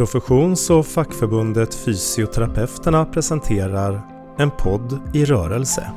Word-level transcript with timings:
Professions 0.00 0.70
och 0.70 0.86
fackförbundet 0.86 1.74
Fysioterapeuterna 1.74 3.04
presenterar 3.04 4.02
En 4.38 4.50
podd 4.50 5.00
i 5.14 5.24
rörelse. 5.24 5.90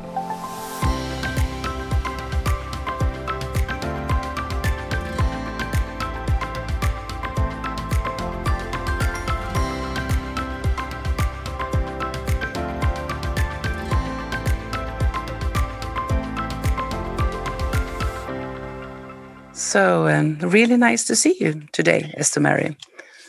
So, 19.54 19.80
um, 19.80 20.40
really 20.42 20.78
nice 20.78 21.08
to 21.08 21.16
see 21.16 21.36
you 21.40 21.62
today, 21.72 22.14
Esther 22.18 22.42
Mary. 22.42 22.76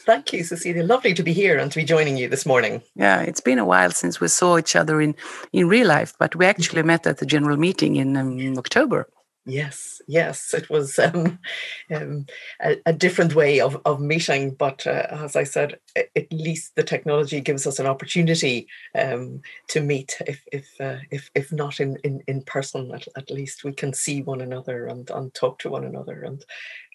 Thank 0.05 0.34
you, 0.34 0.45
Cecilia. 0.45 0.84
Lovely 0.84 1.15
to 1.15 1.23
be 1.23 1.33
here 1.33 1.59
and 1.59 1.73
to 1.73 1.78
be 1.78 1.84
joining 1.84 2.19
you 2.19 2.28
this 2.28 2.45
morning. 2.45 2.83
Yeah, 2.95 3.23
it's 3.23 3.41
been 3.41 3.59
a 3.59 3.65
while 3.65 3.91
since 3.91 4.20
we 4.20 4.28
saw 4.28 4.59
each 4.59 4.77
other 4.77 5.01
in, 5.01 5.15
in 5.52 5.66
real 5.69 5.87
life, 5.87 6.12
but 6.19 6.37
we 6.37 6.45
actually 6.45 6.83
met 6.83 7.06
at 7.06 7.19
the 7.19 7.27
general 7.27 7.56
meeting 7.56 7.97
in 7.97 8.16
um, 8.16 8.59
October. 8.59 9.09
Yes, 9.47 10.01
yes, 10.06 10.55
it 10.55 10.69
was 10.70 10.98
um, 10.98 11.38
um, 11.95 12.27
a, 12.62 12.77
a, 12.87 12.92
different 12.95 13.34
way 13.34 13.61
of, 13.61 13.80
of 13.84 14.01
meeting, 14.01 14.55
but 14.55 14.87
uh, 14.87 15.06
as 15.11 15.37
I 15.37 15.45
said, 15.45 15.78
at 15.97 16.33
least 16.33 16.75
the 16.75 16.83
technology 16.83 17.41
gives 17.41 17.66
us 17.66 17.79
an 17.79 17.87
opportunity 17.87 18.66
um, 18.95 19.41
to 19.69 19.80
meet. 19.80 20.17
If 20.27 20.43
if, 20.53 20.80
uh, 20.80 20.98
if 21.11 21.30
if 21.34 21.53
not 21.53 21.80
in 21.80 21.97
in, 22.05 22.23
in 22.27 22.43
person, 22.43 22.93
at, 22.95 23.07
at 23.17 23.30
least 23.30 23.65
we 23.65 23.73
can 23.73 23.93
see 23.93 24.23
one 24.23 24.41
another 24.41 24.87
and, 24.87 25.09
and 25.11 25.33
talk 25.34 25.59
to 25.61 25.70
one 25.70 25.84
another, 25.84 26.23
and 26.23 26.45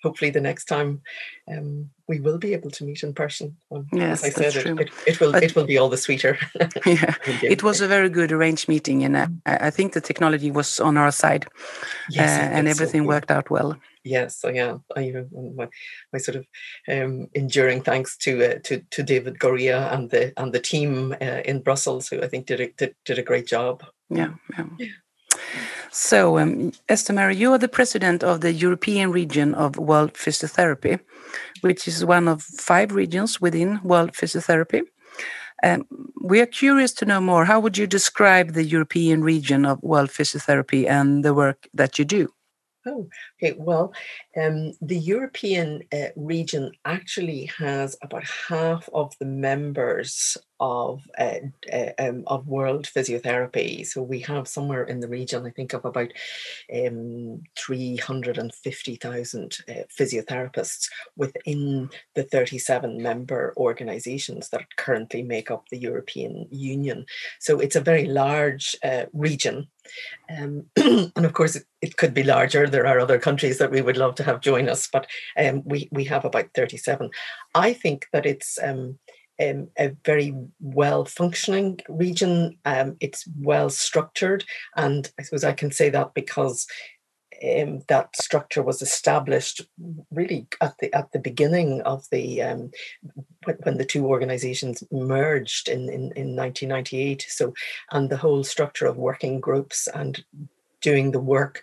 hopefully 0.03 0.31
the 0.31 0.41
next 0.41 0.65
time 0.65 1.01
um, 1.47 1.89
we 2.07 2.19
will 2.19 2.37
be 2.37 2.53
able 2.53 2.71
to 2.71 2.83
meet 2.83 3.03
in 3.03 3.13
person. 3.13 3.55
yes, 3.93 4.23
as 4.23 4.37
I 4.37 4.49
said, 4.49 4.55
it, 4.55 4.79
it, 4.79 4.91
it, 5.07 5.19
will 5.19 5.31
but, 5.31 5.43
it 5.43 5.55
will 5.55 5.65
be 5.65 5.77
all 5.77 5.89
the 5.89 5.97
sweeter. 5.97 6.37
yeah, 6.85 7.15
it 7.25 7.63
was 7.63 7.81
a 7.81 7.87
very 7.87 8.09
good 8.09 8.31
arranged 8.31 8.67
meeting, 8.67 9.03
and 9.03 9.15
uh, 9.15 9.27
I 9.45 9.69
think 9.69 9.93
the 9.93 10.01
technology 10.01 10.51
was 10.51 10.79
on 10.79 10.97
our 10.97 11.11
side, 11.11 11.47
yes, 12.09 12.29
uh, 12.29 12.57
and 12.57 12.67
everything 12.67 13.03
so 13.03 13.07
worked 13.07 13.31
out 13.31 13.49
well. 13.49 13.77
Yes, 14.09 14.43
I 14.43 14.53
am. 14.53 14.83
I 14.95 15.01
you 15.01 15.13
know 15.13 15.53
my, 15.59 15.67
my 16.11 16.19
sort 16.19 16.37
of 16.37 16.45
um, 16.87 17.27
enduring 17.33 17.83
thanks 17.83 18.17
to 18.17 18.31
uh, 18.43 18.59
to 18.63 18.81
to 18.89 19.03
David 19.03 19.39
Goria 19.39 19.79
and 19.93 20.09
the 20.09 20.33
and 20.37 20.51
the 20.53 20.59
team 20.71 21.15
uh, 21.21 21.41
in 21.45 21.61
Brussels, 21.61 22.09
who 22.09 22.21
I 22.21 22.27
think 22.27 22.47
did 22.47 22.59
a 22.59 22.67
did, 22.79 22.95
did 23.05 23.19
a 23.19 23.23
great 23.29 23.47
job. 23.47 23.83
Yeah, 24.09 24.33
yeah. 24.57 24.65
yeah. 24.79 24.87
So, 25.91 26.37
um, 26.39 26.71
Esther 26.87 27.13
Mary, 27.13 27.35
you 27.35 27.51
are 27.53 27.57
the 27.57 27.67
president 27.79 28.23
of 28.23 28.41
the 28.41 28.53
European 28.53 29.11
region 29.11 29.55
of 29.55 29.77
World 29.77 30.13
Physiotherapy, 30.13 30.99
which 31.61 31.87
is 31.87 32.05
one 32.05 32.27
of 32.27 32.41
five 32.41 32.91
regions 32.91 33.41
within 33.41 33.79
World 33.83 34.13
Physiotherapy. 34.13 34.81
Um, 35.63 35.85
we 36.21 36.41
are 36.41 36.45
curious 36.45 36.93
to 36.93 37.05
know 37.05 37.21
more. 37.21 37.45
How 37.45 37.59
would 37.59 37.77
you 37.77 37.87
describe 37.87 38.53
the 38.53 38.63
European 38.63 39.23
region 39.23 39.65
of 39.65 39.81
World 39.81 40.09
Physiotherapy 40.09 40.87
and 40.87 41.23
the 41.23 41.33
work 41.33 41.67
that 41.73 41.99
you 41.99 42.05
do? 42.05 42.29
Oh, 42.89 43.07
okay. 43.37 43.55
Well, 43.57 43.93
um, 44.35 44.73
the 44.81 44.97
European 44.97 45.83
uh, 45.93 46.07
region 46.15 46.71
actually 46.85 47.51
has 47.57 47.95
about 48.01 48.23
half 48.47 48.89
of 48.93 49.13
the 49.19 49.25
members 49.25 50.37
of 50.59 51.07
uh, 51.17 51.39
uh, 51.71 51.91
um, 51.99 52.23
of 52.27 52.47
World 52.47 52.85
Physiotherapy. 52.85 53.85
So 53.85 54.01
we 54.01 54.19
have 54.21 54.47
somewhere 54.47 54.83
in 54.83 54.99
the 54.99 55.07
region, 55.07 55.45
I 55.45 55.51
think, 55.51 55.73
of 55.73 55.85
about 55.85 56.11
um, 56.73 57.43
three 57.57 57.97
hundred 57.97 58.37
and 58.37 58.53
fifty 58.53 58.95
thousand 58.95 59.57
uh, 59.67 59.83
physiotherapists 59.97 60.89
within 61.15 61.89
the 62.15 62.23
thirty-seven 62.23 63.01
member 63.01 63.53
organisations 63.57 64.49
that 64.49 64.75
currently 64.77 65.23
make 65.23 65.49
up 65.49 65.69
the 65.69 65.79
European 65.79 66.47
Union. 66.51 67.05
So 67.39 67.59
it's 67.59 67.75
a 67.75 67.81
very 67.81 68.05
large 68.05 68.75
uh, 68.83 69.05
region. 69.13 69.67
Um, 70.37 70.65
and 70.75 71.25
of 71.25 71.33
course, 71.33 71.55
it, 71.55 71.63
it, 71.81 71.97
could 71.97 72.13
be 72.13 72.23
larger. 72.23 72.67
There 72.67 72.85
are 72.85 72.99
other 72.99 73.17
countries 73.17 73.57
that 73.57 73.71
we 73.71 73.81
would 73.81 73.97
love 73.97 74.15
to 74.15 74.23
have 74.23 74.41
join 74.41 74.69
us, 74.69 74.87
but 74.91 75.07
um, 75.37 75.63
we 75.65 75.89
we 75.91 76.03
have 76.05 76.25
about 76.25 76.49
thirty 76.53 76.77
seven. 76.77 77.09
I 77.55 77.73
think 77.73 78.07
that 78.13 78.25
it's 78.25 78.59
um, 79.39 79.69
a 79.77 79.95
very 80.05 80.33
well 80.59 81.05
functioning 81.05 81.79
region. 81.87 82.57
Um, 82.65 82.97
it's 82.99 83.27
well 83.39 83.69
structured, 83.69 84.45
and 84.75 85.11
I 85.19 85.23
suppose 85.23 85.43
I 85.43 85.53
can 85.53 85.71
say 85.71 85.89
that 85.89 86.13
because 86.13 86.67
um, 87.43 87.81
that 87.87 88.15
structure 88.15 88.61
was 88.61 88.81
established 88.81 89.61
really 90.11 90.47
at 90.61 90.77
the 90.79 90.93
at 90.93 91.11
the 91.11 91.19
beginning 91.19 91.81
of 91.81 92.05
the 92.11 92.41
um, 92.41 92.71
when, 93.45 93.55
when, 93.63 93.77
the 93.77 93.85
two 93.85 94.07
organizations 94.07 94.83
merged 94.91 95.69
in, 95.69 95.83
in, 95.89 96.11
in 96.15 96.35
1998 96.35 97.25
so 97.29 97.53
and 97.91 98.09
the 98.09 98.17
whole 98.17 98.43
structure 98.43 98.87
of 98.87 98.97
working 98.97 99.39
groups 99.39 99.87
and 99.93 100.23
doing 100.81 101.11
the 101.11 101.19
work 101.19 101.61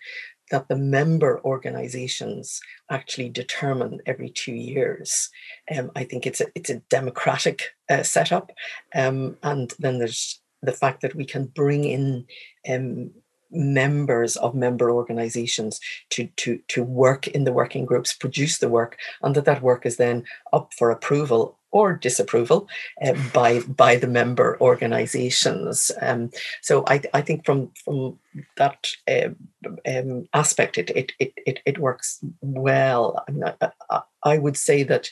that 0.51 0.69
the 0.69 0.77
member 0.77 1.41
organizations 1.45 2.61
actually 2.91 3.29
determine 3.29 4.01
every 4.07 4.31
two 4.31 4.55
years. 4.55 5.31
Um, 5.77 5.91
I 5.97 6.05
think 6.05 6.27
it's 6.27 6.41
a 6.41 6.47
it's 6.55 6.71
a 6.71 6.83
democratic 6.91 7.75
uh, 7.89 8.03
setup, 8.03 8.53
um, 8.95 9.37
and 9.43 9.73
then 9.79 9.99
there's 9.99 10.41
the 10.63 10.73
fact 10.73 11.03
that 11.03 11.15
we 11.15 11.25
can 11.25 11.47
bring 11.47 11.85
in 11.85 12.27
um, 12.69 13.11
members 13.51 14.37
of 14.37 14.55
member 14.55 14.91
organizations 14.91 15.81
to 16.11 16.27
to 16.37 16.61
to 16.69 16.83
work 16.83 17.27
in 17.29 17.45
the 17.45 17.53
working 17.53 17.85
groups, 17.85 18.13
produce 18.13 18.59
the 18.59 18.69
work, 18.69 18.97
and 19.23 19.35
that 19.35 19.45
that 19.45 19.63
work 19.63 19.87
is 19.87 19.97
then 19.97 20.25
up 20.53 20.73
for 20.75 20.91
approval 20.91 21.57
or 21.71 21.93
disapproval 21.93 22.69
uh, 23.05 23.13
by 23.35 23.61
by 23.61 23.97
the 23.97 24.07
member 24.07 24.57
organizations. 24.61 25.91
Um, 26.01 26.31
so 26.63 26.85
I, 26.87 27.03
I 27.13 27.21
think 27.21 27.45
from 27.45 27.71
from 27.85 28.19
that 28.57 28.89
uh, 29.09 29.31
um, 29.87 30.29
aspect, 30.33 30.79
it, 30.79 30.91
it 30.91 31.13
it 31.19 31.61
it 31.67 31.79
works 31.79 32.21
well. 32.41 33.23
I, 33.29 33.31
mean, 33.31 33.45
I, 33.91 34.01
I 34.23 34.39
would 34.39 34.57
say 34.57 34.83
that 34.85 35.11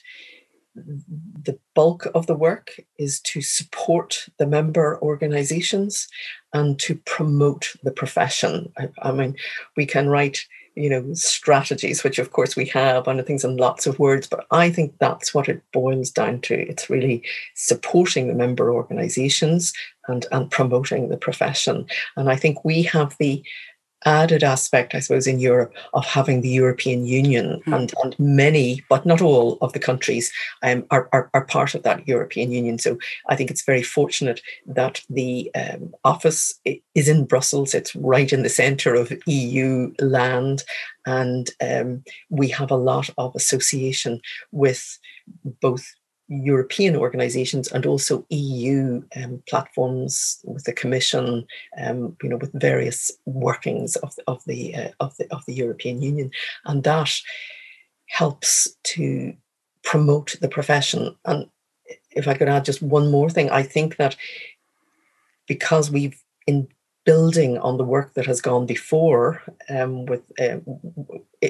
the 0.74 1.58
bulk 1.74 2.06
of 2.14 2.26
the 2.26 2.34
work 2.34 2.80
is 2.98 3.20
to 3.20 3.40
support 3.40 4.26
the 4.38 4.46
member 4.46 5.00
organizations 5.02 6.08
and 6.52 6.78
to 6.80 6.96
promote 7.04 7.74
the 7.82 7.92
profession. 7.92 8.72
I, 8.78 8.88
I 9.02 9.12
mean, 9.12 9.36
we 9.76 9.86
can 9.86 10.08
write 10.08 10.46
you 10.76 10.90
know 10.90 11.14
strategies 11.14 12.02
which 12.02 12.18
of 12.18 12.32
course 12.32 12.56
we 12.56 12.66
have 12.66 13.06
and 13.06 13.24
things 13.24 13.44
in 13.44 13.56
lots 13.56 13.86
of 13.86 13.98
words 14.00 14.26
but 14.26 14.44
i 14.50 14.68
think 14.68 14.92
that's 14.98 15.32
what 15.32 15.48
it 15.48 15.62
boils 15.72 16.10
down 16.10 16.40
to 16.40 16.54
it's 16.54 16.91
really 16.91 17.22
supporting 17.54 18.26
the 18.26 18.34
member 18.34 18.72
organizations 18.72 19.72
and 20.08 20.26
and 20.32 20.50
promoting 20.50 21.08
the 21.08 21.16
profession 21.16 21.86
and 22.16 22.28
i 22.28 22.34
think 22.34 22.64
we 22.64 22.82
have 22.82 23.16
the 23.20 23.41
added 24.04 24.42
aspect, 24.42 24.94
I 24.94 25.00
suppose, 25.00 25.26
in 25.26 25.38
Europe 25.38 25.72
of 25.92 26.04
having 26.04 26.41
the 26.41 26.48
European 26.48 27.06
Union 27.06 27.60
mm. 27.66 27.76
and, 27.76 27.92
and 28.03 28.19
many, 28.19 28.84
but 28.88 29.06
not 29.06 29.20
all 29.20 29.59
of 29.60 29.72
the 29.72 29.78
countries 29.78 30.32
um, 30.62 30.84
are, 30.91 31.09
are, 31.12 31.31
are, 31.34 31.44
part 31.44 31.75
of 31.75 31.82
that 31.82 32.06
European 32.09 32.50
Union. 32.53 32.78
So 32.78 32.98
I 33.28 33.37
think 33.37 33.50
it's 33.50 33.65
very 33.65 33.82
fortunate 33.82 34.41
that 34.66 35.03
the 35.10 35.50
um, 35.54 35.94
office 36.04 36.59
is 36.94 37.09
in 37.09 37.26
Brussels. 37.26 37.75
It's 37.75 37.94
right 37.97 38.32
in 38.32 38.42
the 38.42 38.48
centre 38.48 38.94
of 38.94 39.12
EU 39.26 39.92
land. 40.00 40.65
And 41.06 41.50
um, 41.60 42.03
we 42.31 42.48
have 42.48 42.71
a 42.71 42.76
lot 42.76 43.10
of 43.19 43.34
association 43.34 44.21
with 44.53 44.98
both 45.60 45.94
European 46.28 46.96
organisations 46.96 47.70
and 47.70 47.84
also 47.84 48.24
EU 48.30 49.02
um, 49.16 49.42
platforms 49.46 50.40
with 50.44 50.64
the 50.64 50.72
Commission, 50.72 51.46
um, 51.78 52.16
you 52.22 52.28
know, 52.30 52.36
with 52.36 52.50
various 52.54 53.10
workings 53.26 53.96
of, 53.96 54.14
of 54.26 54.42
the 54.46 54.74
uh, 54.74 54.88
of 55.00 55.16
the 55.18 55.30
of 55.30 55.44
the 55.46 55.52
European 55.54 56.00
Union, 56.00 56.30
and 56.64 56.82
that 56.84 57.12
helps 58.06 58.74
to 58.84 59.34
promote 59.82 60.36
the 60.40 60.48
profession. 60.48 61.15
And 61.26 61.48
if 62.10 62.27
I 62.27 62.34
could 62.34 62.48
add 62.48 62.65
just 62.65 62.80
one 62.80 63.10
more 63.10 63.28
thing, 63.28 63.50
I 63.50 63.62
think 63.62 63.97
that 63.97 64.16
because 65.47 65.91
we've 65.91 66.18
in 66.47 66.68
building 67.04 67.59
on 67.59 67.77
the 67.77 67.84
work 67.84 68.15
that 68.15 68.24
has 68.24 68.41
gone 68.41 68.65
before 68.65 69.42
um, 69.68 70.06
with 70.06 70.22
uh, 70.41 70.56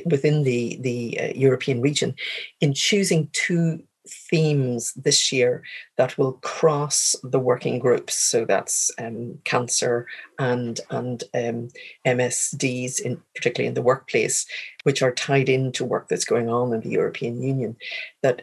within 0.05 0.43
the 0.43 0.79
the 0.81 1.20
uh, 1.20 1.32
European 1.37 1.81
region, 1.81 2.17
in 2.61 2.75
choosing 2.75 3.29
two 3.32 3.85
themes 4.09 4.93
this 4.95 5.33
year 5.33 5.62
that 5.97 6.17
will 6.19 6.35
cross 6.35 7.17
the 7.23 7.39
working 7.39 7.79
groups. 7.79 8.15
So 8.15 8.45
that's 8.45 8.91
um, 8.99 9.39
cancer 9.45 10.06
and 10.39 10.81
and 10.91 11.25
um, 11.35 11.69
MSDs, 12.06 13.01
in 13.01 13.23
particularly 13.35 13.69
in 13.69 13.75
the 13.75 13.83
workplace, 13.83 14.47
which 14.83 15.03
are 15.03 15.12
tied 15.12 15.49
into 15.49 15.85
work 15.85 16.09
that's 16.09 16.25
going 16.25 16.49
on 16.49 16.73
in 16.73 16.81
the 16.81 16.91
European 16.91 17.43
Union. 17.43 17.77
That 18.23 18.43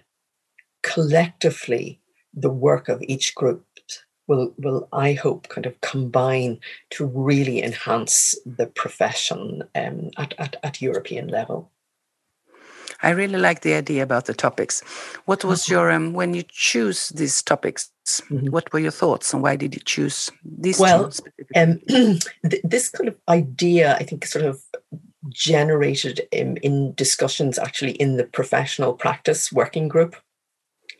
collectively, 0.83 1.99
the 2.33 2.49
work 2.49 2.89
of 2.89 3.01
each 3.03 3.35
group 3.35 3.65
will 4.27 4.53
will 4.57 4.87
I 4.93 5.13
hope 5.13 5.49
kind 5.49 5.65
of 5.65 5.79
combine 5.81 6.59
to 6.91 7.05
really 7.05 7.61
enhance 7.61 8.35
the 8.45 8.67
profession 8.67 9.63
um, 9.75 10.09
at, 10.17 10.33
at 10.37 10.55
at 10.63 10.81
European 10.81 11.27
level. 11.27 11.71
I 13.03 13.09
really 13.11 13.37
like 13.39 13.61
the 13.61 13.73
idea 13.73 14.03
about 14.03 14.25
the 14.25 14.33
topics. 14.33 14.81
What 15.25 15.43
was 15.43 15.67
your 15.67 15.91
um, 15.91 16.13
when 16.13 16.33
you 16.33 16.43
choose 16.47 17.09
these 17.09 17.41
topics? 17.41 17.91
Mm-hmm. 18.05 18.47
What 18.47 18.71
were 18.73 18.79
your 18.79 18.91
thoughts, 18.91 19.33
and 19.33 19.41
why 19.41 19.55
did 19.55 19.73
you 19.73 19.81
choose 19.83 20.29
these? 20.43 20.79
Well, 20.79 21.11
um, 21.55 21.79
this 22.63 22.89
kind 22.89 23.09
of 23.09 23.17
idea, 23.27 23.95
I 23.95 24.03
think, 24.03 24.25
sort 24.25 24.45
of 24.45 24.61
generated 25.29 26.21
in, 26.31 26.57
in 26.57 26.93
discussions 26.95 27.59
actually 27.59 27.91
in 27.91 28.17
the 28.17 28.25
professional 28.25 28.93
practice 28.93 29.51
working 29.51 29.87
group. 29.87 30.15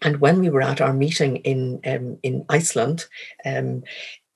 And 0.04 0.20
when 0.20 0.40
we 0.40 0.50
were 0.50 0.62
at 0.62 0.82
our 0.82 0.94
meeting 0.94 1.38
in 1.38 1.80
um, 1.86 2.18
in 2.24 2.46
Iceland, 2.50 3.06
um, 3.46 3.84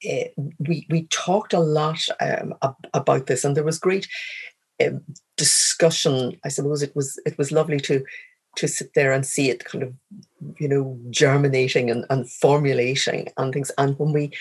uh, 0.07 0.25
we 0.59 0.85
we 0.89 1.07
talked 1.07 1.53
a 1.53 1.59
lot 1.59 1.99
um, 2.21 2.53
ab- 2.61 2.87
about 2.93 3.25
this, 3.25 3.43
and 3.43 3.57
there 3.57 3.63
was 3.63 3.79
great 3.79 4.07
um, 4.83 5.01
discussion. 5.37 6.39
I 6.43 6.49
suppose 6.49 6.81
it 6.81 6.95
was 6.95 7.19
it 7.25 7.37
was 7.37 7.51
lovely 7.51 7.79
to 7.81 8.03
to 8.57 8.67
sit 8.67 8.93
there 8.93 9.11
and 9.11 9.25
see 9.25 9.49
it 9.49 9.65
kind 9.65 9.83
of 9.83 9.93
you 10.57 10.67
know 10.67 10.97
germinating 11.09 11.89
and, 11.91 12.05
and 12.09 12.29
formulating 12.29 13.29
and 13.37 13.53
things. 13.53 13.71
And 13.77 13.97
when 13.99 14.13
we 14.13 14.31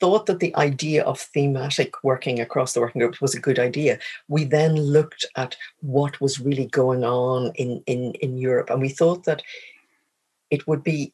thought 0.00 0.26
that 0.26 0.40
the 0.40 0.54
idea 0.56 1.04
of 1.04 1.20
thematic 1.20 2.02
working 2.02 2.40
across 2.40 2.72
the 2.72 2.80
working 2.80 3.00
groups 3.00 3.20
was 3.20 3.34
a 3.34 3.40
good 3.40 3.58
idea. 3.58 3.98
We 4.28 4.44
then 4.44 4.76
looked 4.76 5.24
at 5.36 5.56
what 5.80 6.20
was 6.20 6.40
really 6.40 6.66
going 6.66 7.04
on 7.04 7.52
in, 7.54 7.82
in, 7.86 8.12
in 8.14 8.36
Europe, 8.36 8.70
and 8.70 8.80
we 8.80 8.88
thought 8.88 9.24
that 9.24 9.42
it 10.50 10.66
would 10.66 10.82
be 10.82 11.12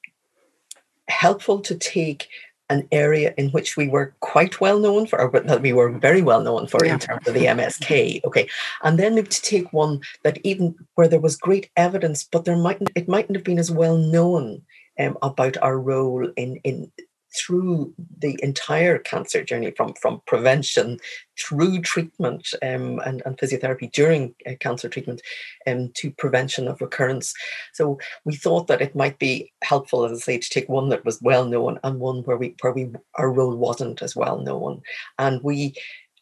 helpful 1.09 1.61
to 1.61 1.75
take 1.75 2.29
an 2.73 2.89
area 2.91 3.35
in 3.37 3.51
which 3.51 3.77
we 3.77 3.89
were 3.89 4.15
quite 4.21 4.61
well 4.61 4.79
known 4.79 5.07
for, 5.07 5.21
or 5.21 5.31
that 5.41 5.63
we 5.63 5.73
were 5.73 5.91
very 5.91 6.23
well 6.23 6.43
known 6.43 6.67
for 6.67 6.85
yeah. 6.85 6.95
in 6.95 6.99
terms 6.99 7.29
of 7.29 7.35
the 7.35 7.45
MSK. 7.45 8.25
Okay, 8.25 8.49
and 8.83 8.99
then 8.99 9.15
to 9.17 9.43
take 9.43 9.73
one 9.73 10.01
that 10.25 10.39
even 10.43 10.75
where 10.95 11.09
there 11.09 11.21
was 11.21 11.37
great 11.37 11.71
evidence, 11.77 12.25
but 12.25 12.45
there 12.45 12.57
mightn't 12.57 12.91
it 12.95 13.09
mightn't 13.09 13.37
have 13.37 13.45
been 13.45 13.59
as 13.59 13.71
well 13.71 13.97
known 13.97 14.63
um, 14.99 15.17
about 15.23 15.57
our 15.63 15.79
role 15.79 16.29
in 16.37 16.57
in 16.65 16.91
through 17.35 17.93
the 18.19 18.39
entire 18.43 18.99
cancer 18.99 19.43
journey 19.43 19.71
from, 19.77 19.95
from 19.95 20.21
prevention 20.27 20.99
through 21.39 21.81
treatment 21.81 22.49
um, 22.63 23.01
and, 23.07 23.23
and 23.25 23.39
physiotherapy 23.39 23.91
during 23.93 24.35
uh, 24.47 24.53
cancer 24.61 24.89
treatment 24.89 25.23
um, 25.67 25.91
to 25.95 26.11
prevention 26.13 26.69
of 26.69 26.81
recurrence. 26.81 27.35
So 27.73 27.99
we 28.25 28.37
thought 28.37 28.67
that 28.67 28.83
it 28.83 28.95
might 28.95 29.19
be 29.19 29.53
helpful, 29.63 30.05
as 30.05 30.13
I 30.13 30.17
say, 30.21 30.39
to 30.39 30.51
take 30.51 30.69
one 30.69 30.89
that 30.91 31.05
was 31.05 31.21
well 31.23 31.47
known 31.47 31.79
and 31.83 31.99
one 31.99 32.23
where 32.25 32.37
we 32.37 32.55
where 32.61 32.73
we 32.73 32.91
our 33.15 33.33
role 33.33 33.57
wasn't 33.57 34.03
as 34.03 34.15
well 34.15 34.39
known. 34.39 34.83
And 35.19 35.43
we 35.43 35.75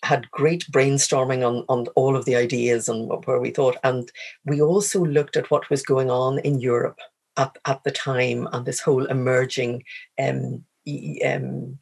had 0.03 0.31
great 0.31 0.65
brainstorming 0.71 1.47
on, 1.47 1.65
on 1.69 1.87
all 1.89 2.17
of 2.17 2.25
the 2.25 2.37
ideas 2.37 2.89
and 2.89 3.11
where 3.27 3.41
we 3.41 3.51
thought. 3.51 3.77
And 3.85 4.11
we 4.47 4.63
also 4.63 5.05
looked 5.05 5.37
at 5.37 5.51
what 5.51 5.69
was 5.69 5.83
going 5.83 6.11
on 6.11 6.39
in 6.39 6.61
Europe 6.61 6.99
at, 7.37 7.57
at 7.67 7.83
the 7.85 7.91
time 7.91 8.49
and 8.53 8.65
this 8.65 8.81
whole 8.81 9.05
emerging 9.07 9.85
um, 10.19 10.65
um, 10.87 11.79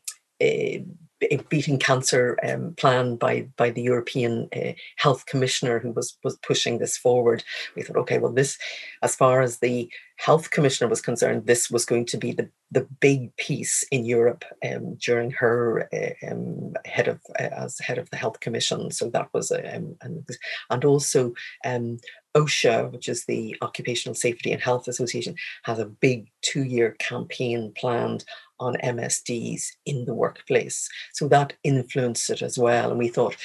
beating 1.49 1.79
cancer 1.79 2.39
um, 2.49 2.75
plan 2.77 3.17
by 3.17 3.49
by 3.57 3.71
the 3.71 3.83
European 3.83 4.49
uh, 4.55 4.73
Health 4.97 5.27
Commissioner 5.27 5.79
who 5.79 5.91
was 5.93 6.17
was 6.23 6.39
pushing 6.39 6.79
this 6.79 6.97
forward. 6.97 7.43
We 7.75 7.83
thought, 7.83 7.97
okay, 7.97 8.19
well, 8.19 8.33
this, 8.33 8.57
as 9.03 9.17
far 9.17 9.43
as 9.43 9.59
the 9.59 9.91
Health 10.17 10.51
Commissioner 10.51 10.89
was 10.89 11.01
concerned, 11.01 11.47
this 11.47 11.71
was 11.71 11.85
going 11.85 12.07
to 12.07 12.17
be 12.17 12.33
the 12.33 12.49
the 12.71 12.87
big 13.01 13.35
piece 13.37 13.85
in 13.91 14.05
Europe 14.05 14.45
um, 14.69 14.97
during 14.97 15.31
her 15.33 15.89
uh, 15.93 16.31
um, 16.31 16.75
head 16.85 17.09
of 17.09 17.21
uh, 17.39 17.51
as 17.57 17.79
head 17.81 17.99
of 17.99 18.09
the 18.11 18.17
Health 18.17 18.41
Commission. 18.41 18.91
So 18.91 19.11
that 19.11 19.29
was 19.33 19.51
um, 19.51 19.97
and, 20.03 20.29
and 20.71 20.85
also 20.85 21.33
um, 21.65 21.99
OSHA, 22.37 22.93
which 22.93 23.09
is 23.09 23.25
the 23.25 23.57
Occupational 23.63 24.15
Safety 24.15 24.53
and 24.53 24.63
Health 24.63 24.87
Association, 24.87 25.35
has 25.65 25.79
a 25.79 25.87
big 25.87 26.29
two 26.43 26.63
year 26.63 26.95
campaign 27.01 27.73
planned 27.77 28.25
on 28.61 28.77
MSDs 28.85 29.65
in 29.87 30.05
the 30.05 30.15
workplace. 30.15 30.89
So 31.13 31.29
that 31.29 31.55
influenced 31.65 32.31
it 32.31 32.43
as 32.43 32.59
well. 32.59 32.91
And 32.91 32.99
we 32.99 33.09
thought 33.09 33.37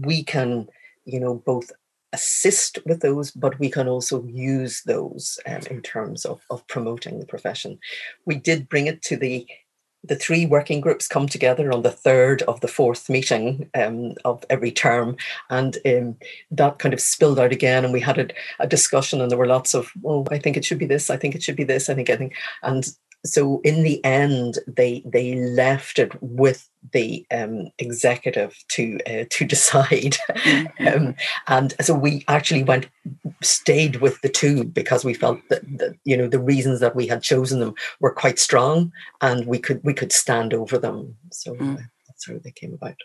we 0.00 0.22
can, 0.24 0.68
you 1.04 1.20
know, 1.20 1.34
both 1.46 1.70
assist 2.12 2.78
with 2.86 3.00
those, 3.00 3.30
but 3.30 3.58
we 3.58 3.68
can 3.68 3.88
also 3.88 4.24
use 4.24 4.82
those 4.86 5.38
um, 5.46 5.60
in 5.70 5.82
terms 5.82 6.24
of, 6.24 6.40
of 6.50 6.66
promoting 6.68 7.18
the 7.18 7.26
profession. 7.26 7.78
We 8.24 8.36
did 8.36 8.68
bring 8.68 8.86
it 8.86 9.02
to 9.02 9.16
the 9.16 9.46
the 10.08 10.16
three 10.16 10.46
working 10.46 10.80
groups 10.80 11.08
come 11.08 11.26
together 11.26 11.72
on 11.72 11.82
the 11.82 11.90
third 11.90 12.42
of 12.42 12.60
the 12.60 12.68
fourth 12.68 13.08
meeting 13.08 13.68
um, 13.74 14.14
of 14.24 14.44
every 14.50 14.70
term, 14.70 15.16
and 15.50 15.78
um, 15.84 16.16
that 16.50 16.78
kind 16.78 16.94
of 16.94 17.00
spilled 17.00 17.40
out 17.40 17.52
again. 17.52 17.84
And 17.84 17.92
we 17.92 18.00
had 18.00 18.18
a, 18.18 18.28
a, 18.60 18.66
discussion, 18.66 19.20
and 19.20 19.30
there 19.30 19.38
were 19.38 19.46
lots 19.46 19.74
of, 19.74 19.90
oh, 20.04 20.24
I 20.30 20.38
think 20.38 20.56
it 20.56 20.64
should 20.64 20.78
be 20.78 20.86
this, 20.86 21.10
I 21.10 21.16
think 21.16 21.34
it 21.34 21.42
should 21.42 21.56
be 21.56 21.64
this, 21.64 21.88
I 21.88 21.94
think, 21.94 22.10
I 22.10 22.16
think, 22.16 22.34
and 22.62 22.86
so 23.24 23.60
in 23.64 23.82
the 23.82 24.04
end, 24.04 24.58
they 24.66 25.02
they 25.04 25.34
left 25.34 25.98
it 25.98 26.12
with 26.22 26.68
the 26.92 27.26
um, 27.30 27.68
executive 27.78 28.56
to 28.68 28.98
uh, 29.06 29.24
to 29.30 29.44
decide, 29.54 30.16
mm-hmm. 30.30 30.86
um, 30.86 31.14
and 31.48 31.74
so 31.80 31.94
we 31.94 32.24
actually 32.28 32.62
went 32.62 32.88
stayed 33.42 33.96
with 33.96 34.20
the 34.22 34.28
two 34.28 34.64
because 34.64 35.04
we 35.04 35.14
felt 35.14 35.40
that, 35.48 35.62
that 35.78 35.96
you 36.04 36.16
know 36.16 36.28
the 36.28 36.40
reasons 36.40 36.80
that 36.80 36.96
we 36.96 37.06
had 37.06 37.22
chosen 37.22 37.60
them 37.60 37.74
were 38.00 38.12
quite 38.12 38.38
strong, 38.38 38.92
and 39.20 39.46
we 39.46 39.58
could 39.58 39.82
we 39.82 39.94
could 39.94 40.12
stand 40.12 40.54
over 40.54 40.78
them. 40.78 41.16
So 41.32 41.54
mm. 41.54 41.78
that's 42.06 42.26
how 42.26 42.38
they 42.42 42.52
came 42.52 42.74
about. 42.74 42.96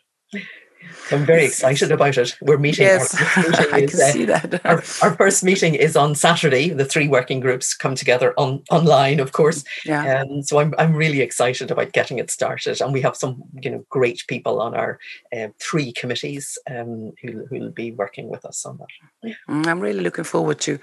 I'm 1.12 1.26
very 1.26 1.46
excited 1.46 1.92
about 1.92 2.18
it. 2.18 2.36
We're 2.42 2.58
meeting. 2.58 2.86
Yes, 2.86 3.14
meeting 3.38 3.66
I 3.74 3.80
is, 3.82 3.92
can 3.92 4.02
uh, 4.02 4.12
see 4.12 4.26
that. 4.26 4.66
our, 4.66 4.84
our, 5.04 5.16
first 5.16 5.44
meeting 5.44 5.76
is 5.76 5.96
on 5.96 6.16
Saturday. 6.16 6.70
The 6.70 6.86
three 6.86 7.08
working 7.08 7.40
groups 7.40 7.74
come 7.74 7.96
together 7.96 8.34
on 8.38 8.64
online, 8.72 9.20
of 9.20 9.32
course. 9.32 9.64
Yeah. 9.86 10.22
Um, 10.22 10.44
so 10.44 10.60
I'm 10.60 10.74
I'm 10.78 10.96
really 10.96 11.22
excited 11.22 11.72
about 11.72 11.92
getting 11.92 12.20
it 12.20 12.32
started, 12.32 12.82
and 12.82 12.94
we 12.94 13.02
have 13.02 13.16
some 13.16 13.44
you 13.62 13.72
know 13.72 13.86
great 13.90 14.24
people 14.28 14.62
on 14.62 14.74
our 14.76 15.00
uh, 15.36 15.50
three 15.60 15.92
committees 15.92 16.58
um, 16.70 17.12
who 17.22 17.46
will 17.52 17.72
be 17.72 17.92
working 17.92 18.30
with 18.30 18.46
us 18.46 18.66
on 18.66 18.78
that. 18.78 19.36
Mm, 19.50 19.68
I'm 19.68 19.80
really 19.80 20.02
looking 20.02 20.24
forward 20.24 20.60
to 20.62 20.80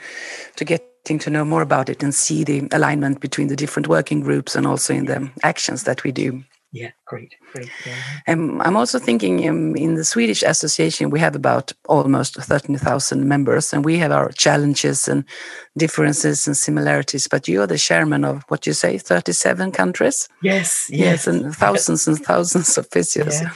to 0.57 0.65
getting 0.65 1.19
to 1.19 1.31
know 1.31 1.45
more 1.45 1.63
about 1.63 1.89
it 1.89 2.03
and 2.03 2.15
see 2.15 2.45
the 2.45 2.69
alignment 2.73 3.21
between 3.21 3.49
the 3.49 3.57
different 3.57 3.89
working 3.89 4.21
groups 4.21 4.55
and 4.55 4.67
also 4.67 4.93
in 4.93 5.07
the 5.07 5.31
actions 5.43 5.85
that 5.85 6.05
we 6.05 6.13
do. 6.13 6.45
Yeah, 6.71 6.91
great, 7.07 7.35
great. 7.53 7.71
Yeah. 7.87 7.95
Um, 8.27 8.61
I'm 8.61 8.77
also 8.77 8.99
thinking 8.99 9.49
um, 9.49 9.75
in 9.75 9.95
the 9.95 10.05
Swedish 10.05 10.43
association, 10.43 11.09
we 11.09 11.19
have 11.19 11.35
about 11.35 11.73
almost 11.89 12.35
13,000 12.35 13.27
members, 13.27 13.73
and 13.73 13.85
we 13.85 13.97
have 13.99 14.13
our 14.13 14.31
challenges 14.33 15.09
and 15.09 15.25
differences 15.79 16.47
and 16.47 16.55
similarities. 16.55 17.27
But 17.27 17.49
you're 17.49 17.67
the 17.67 17.79
chairman 17.79 18.23
of 18.25 18.45
what 18.49 18.67
you 18.67 18.75
say, 18.75 18.99
37 18.99 19.73
countries? 19.73 20.29
Yes, 20.43 20.89
yes, 20.91 21.01
yes 21.01 21.27
and 21.27 21.57
thousands 21.57 22.07
and 22.07 22.19
thousands 22.19 22.77
of 22.77 22.91
physios. 22.91 23.41
Yeah. 23.41 23.51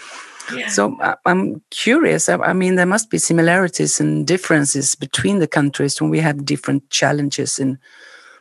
Yeah. 0.57 0.69
So 0.69 0.99
uh, 1.01 1.15
I'm 1.25 1.63
curious. 1.71 2.29
I 2.29 2.53
mean, 2.53 2.77
there 2.77 2.87
must 2.87 3.11
be 3.11 3.19
similarities 3.19 4.01
and 4.01 4.27
differences 4.27 4.95
between 4.95 5.39
the 5.39 5.47
countries 5.47 6.01
when 6.01 6.11
we 6.11 6.19
have 6.19 6.45
different 6.45 6.91
challenges 6.91 7.59
in 7.59 7.79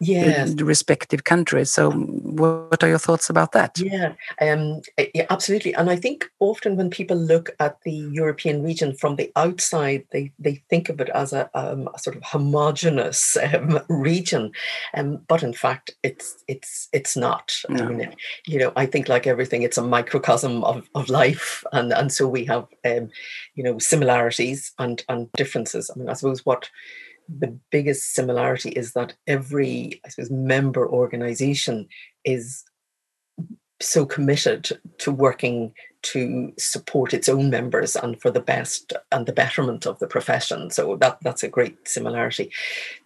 yes. 0.02 0.54
the 0.54 0.66
respective 0.66 1.24
countries. 1.24 1.72
So, 1.72 1.92
what 1.92 2.84
are 2.84 2.90
your 2.90 2.98
thoughts 2.98 3.30
about 3.30 3.52
that? 3.54 3.80
Yeah, 3.80 4.14
um, 4.42 4.82
yeah, 5.14 5.26
absolutely. 5.30 5.74
And 5.76 5.90
I 5.90 5.96
think 5.96 6.30
often 6.40 6.76
when 6.76 6.90
people 6.90 7.18
look 7.18 7.52
at 7.60 7.82
the 7.84 7.92
European 7.92 8.64
region 8.64 8.94
from 8.94 9.16
the 9.16 9.32
outside, 9.36 10.06
they 10.12 10.32
they 10.40 10.56
think 10.70 10.90
of 10.90 11.00
it 11.00 11.10
as 11.10 11.34
a, 11.34 11.50
um, 11.54 11.88
a 11.94 12.00
sort 12.00 12.16
of 12.16 12.24
homogenous 12.24 13.38
um, 13.38 13.80
region, 13.90 14.52
um, 14.96 15.22
but 15.28 15.44
in 15.44 15.54
fact, 15.54 15.92
it's 16.04 16.44
it's 16.48 16.90
it's 16.92 17.16
not. 17.16 17.54
No. 17.70 17.86
I 17.86 17.90
mean, 17.90 18.16
you 18.48 18.60
know, 18.60 18.74
I 18.76 18.86
think 18.86 19.08
like 19.08 19.28
everything, 19.28 19.62
it's 19.62 19.78
a 19.78 19.84
microcosm 19.84 20.64
of, 20.64 20.90
of 20.96 21.10
life, 21.10 21.64
and 21.72 21.94
and 21.94 22.12
so 22.12 22.28
we 22.28 22.46
have, 22.46 22.68
um, 22.86 23.10
you 23.56 23.64
know, 23.64 23.78
similarities 23.78 24.72
and 24.80 25.04
and 25.10 25.32
differences. 25.34 25.92
I 25.94 25.98
mean, 25.98 26.10
I 26.10 26.14
suppose 26.14 26.46
what 26.46 26.70
the 27.40 27.58
biggest 27.72 28.14
similarity 28.14 28.70
is 28.70 28.94
that 28.94 29.14
every, 29.28 30.02
I 30.06 30.10
suppose, 30.10 30.32
member 30.32 30.88
organization 30.88 31.88
is 32.26 32.64
so 33.80 34.06
committed 34.06 34.70
to 35.00 35.12
working 35.12 35.74
to 36.04 36.54
support 36.58 37.14
its 37.14 37.30
own 37.30 37.50
members 37.50 37.96
and 37.96 38.20
for 38.22 38.32
the 38.32 38.40
best 38.40 38.94
and 39.12 39.26
the 39.26 39.34
betterment 39.34 39.86
of 39.86 40.00
the 40.00 40.08
profession. 40.08 40.70
So 40.70 40.96
that 40.98 41.20
that's 41.22 41.44
a 41.44 41.48
great 41.48 41.88
similarity. 41.88 42.52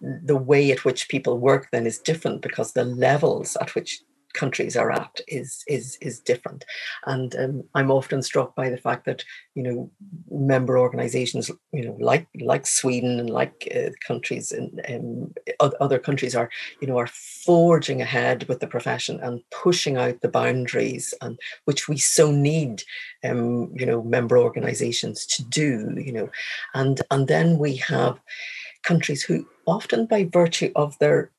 The 0.00 0.36
way 0.36 0.70
at 0.70 0.84
which 0.84 1.08
people 1.08 1.38
work 1.38 1.68
then 1.72 1.86
is 1.86 1.98
different 1.98 2.42
because 2.42 2.72
the 2.72 2.84
levels 2.84 3.56
at 3.60 3.74
which 3.74 4.00
countries 4.34 4.76
are 4.76 4.90
at 4.90 5.20
is 5.28 5.64
is 5.66 5.98
is 6.00 6.20
different. 6.20 6.64
And 7.06 7.34
um, 7.36 7.64
i'm 7.74 7.90
often 7.90 8.22
struck 8.22 8.54
by 8.54 8.70
the 8.70 8.76
fact 8.76 9.04
that 9.06 9.24
you 9.54 9.62
know 9.62 9.90
member 10.30 10.78
organizations 10.78 11.50
you 11.72 11.84
know 11.84 11.96
like 12.00 12.26
like 12.40 12.66
sweden 12.66 13.18
and 13.20 13.30
like 13.30 13.68
uh, 13.74 13.90
countries 14.06 14.52
and 14.52 14.80
um, 14.88 15.34
other 15.80 15.98
countries 15.98 16.34
are 16.34 16.50
you 16.80 16.86
know 16.86 16.98
are 16.98 17.06
forging 17.06 18.02
ahead 18.02 18.46
with 18.48 18.60
the 18.60 18.66
profession 18.66 19.18
and 19.20 19.40
pushing 19.50 19.96
out 19.96 20.20
the 20.20 20.28
boundaries 20.28 21.14
and 21.20 21.38
which 21.64 21.88
we 21.88 21.96
so 21.96 22.30
need 22.30 22.82
um, 23.24 23.70
you 23.74 23.86
know 23.86 24.02
member 24.02 24.38
organizations 24.38 25.26
to 25.26 25.42
do 25.44 25.94
you 25.96 26.12
know. 26.12 26.30
And 26.74 27.00
and 27.10 27.28
then 27.28 27.58
we 27.58 27.76
have 27.76 28.18
countries 28.82 29.22
who 29.22 29.46
often 29.66 30.06
by 30.06 30.28
virtue 30.32 30.72
of 30.76 30.96
their 30.98 31.30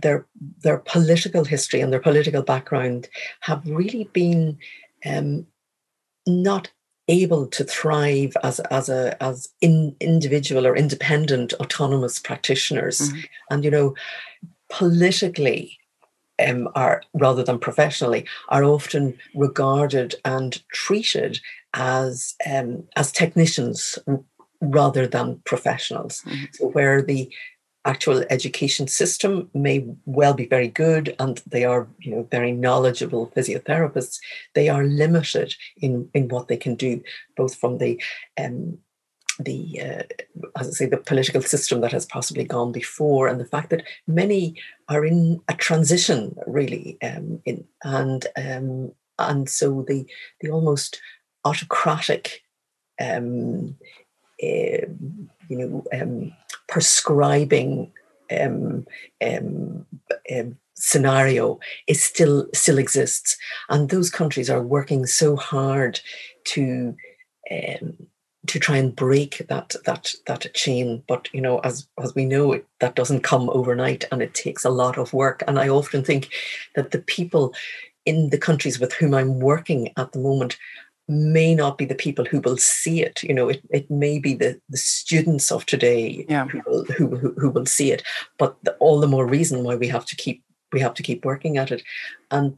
their 0.00 0.26
their 0.62 0.78
political 0.78 1.44
history 1.44 1.80
and 1.80 1.92
their 1.92 2.00
political 2.00 2.42
background 2.42 3.08
have 3.40 3.62
really 3.66 4.08
been 4.12 4.58
um, 5.04 5.46
not 6.26 6.70
able 7.08 7.46
to 7.48 7.64
thrive 7.64 8.36
as 8.42 8.60
as 8.70 8.88
a 8.88 9.22
as 9.22 9.48
in, 9.60 9.94
individual 10.00 10.66
or 10.66 10.76
independent 10.76 11.52
autonomous 11.54 12.18
practitioners 12.18 13.00
mm-hmm. 13.00 13.20
and 13.50 13.64
you 13.64 13.70
know 13.70 13.94
politically 14.70 15.78
um, 16.46 16.68
are 16.74 17.02
rather 17.14 17.42
than 17.42 17.58
professionally 17.58 18.24
are 18.48 18.64
often 18.64 19.18
regarded 19.34 20.14
and 20.24 20.62
treated 20.72 21.40
as 21.74 22.34
um, 22.50 22.84
as 22.96 23.12
technicians 23.12 23.98
rather 24.62 25.06
than 25.06 25.40
professionals. 25.44 26.22
Mm-hmm. 26.26 26.44
So 26.52 26.68
where 26.68 27.02
the 27.02 27.30
actual 27.84 28.24
education 28.30 28.86
system 28.86 29.50
may 29.54 29.84
well 30.04 30.34
be 30.34 30.46
very 30.46 30.68
good 30.68 31.14
and 31.18 31.42
they 31.46 31.64
are 31.64 31.88
you 31.98 32.14
know 32.14 32.28
very 32.30 32.52
knowledgeable 32.52 33.32
physiotherapists. 33.34 34.18
They 34.54 34.68
are 34.68 34.84
limited 34.84 35.54
in 35.76 36.08
in 36.14 36.28
what 36.28 36.48
they 36.48 36.56
can 36.56 36.74
do 36.74 37.02
both 37.36 37.54
from 37.54 37.78
the 37.78 38.00
um, 38.40 38.78
the 39.40 39.80
uh, 39.80 40.02
as 40.58 40.68
I 40.68 40.70
say 40.70 40.86
the 40.86 40.98
political 40.98 41.42
system 41.42 41.80
that 41.80 41.92
has 41.92 42.06
possibly 42.06 42.44
gone 42.44 42.70
before 42.70 43.26
and 43.26 43.40
the 43.40 43.46
fact 43.46 43.70
that 43.70 43.84
many 44.06 44.60
are 44.88 45.04
in 45.04 45.40
a 45.48 45.54
transition 45.54 46.36
really 46.46 46.98
um, 47.02 47.40
in 47.44 47.64
and 47.82 48.26
um, 48.36 48.92
and 49.18 49.48
so 49.48 49.84
the 49.88 50.06
the 50.40 50.50
almost 50.50 51.00
autocratic 51.44 52.42
um, 53.00 53.76
uh, 54.42 54.86
you 55.48 55.58
know, 55.58 55.84
um, 55.92 56.32
prescribing 56.72 57.92
um, 58.40 58.86
um, 59.22 59.84
um, 60.34 60.56
scenario 60.74 61.60
is 61.86 62.02
still 62.02 62.46
still 62.54 62.78
exists, 62.78 63.36
and 63.68 63.90
those 63.90 64.08
countries 64.08 64.48
are 64.48 64.62
working 64.62 65.04
so 65.04 65.36
hard 65.36 66.00
to 66.44 66.96
um, 67.50 68.06
to 68.46 68.58
try 68.58 68.78
and 68.78 68.96
break 68.96 69.46
that 69.50 69.76
that 69.84 70.14
that 70.26 70.54
chain. 70.54 71.02
But 71.06 71.28
you 71.34 71.42
know, 71.42 71.58
as 71.58 71.86
as 72.02 72.14
we 72.14 72.24
know, 72.24 72.52
it, 72.52 72.66
that 72.80 72.94
doesn't 72.94 73.20
come 73.20 73.50
overnight, 73.50 74.06
and 74.10 74.22
it 74.22 74.32
takes 74.32 74.64
a 74.64 74.70
lot 74.70 74.96
of 74.96 75.12
work. 75.12 75.44
And 75.46 75.58
I 75.58 75.68
often 75.68 76.02
think 76.02 76.30
that 76.74 76.92
the 76.92 77.00
people 77.00 77.54
in 78.06 78.30
the 78.30 78.38
countries 78.38 78.80
with 78.80 78.94
whom 78.94 79.12
I'm 79.12 79.40
working 79.40 79.92
at 79.98 80.12
the 80.12 80.20
moment 80.20 80.56
may 81.08 81.54
not 81.54 81.78
be 81.78 81.84
the 81.84 81.94
people 81.94 82.24
who 82.24 82.40
will 82.40 82.56
see 82.56 83.02
it. 83.02 83.22
You 83.22 83.34
know, 83.34 83.48
it, 83.48 83.62
it 83.70 83.90
may 83.90 84.18
be 84.18 84.34
the, 84.34 84.60
the 84.68 84.76
students 84.76 85.50
of 85.50 85.66
today 85.66 86.24
yeah. 86.28 86.46
who, 86.46 86.62
will, 86.66 86.84
who, 86.84 87.16
who, 87.16 87.34
who, 87.38 87.50
will 87.50 87.66
see 87.66 87.92
it, 87.92 88.02
but 88.38 88.56
the, 88.62 88.72
all 88.74 89.00
the 89.00 89.08
more 89.08 89.26
reason 89.26 89.64
why 89.64 89.74
we 89.74 89.88
have 89.88 90.06
to 90.06 90.16
keep 90.16 90.42
we 90.72 90.80
have 90.80 90.94
to 90.94 91.02
keep 91.02 91.24
working 91.24 91.58
at 91.58 91.70
it. 91.70 91.82
And 92.30 92.56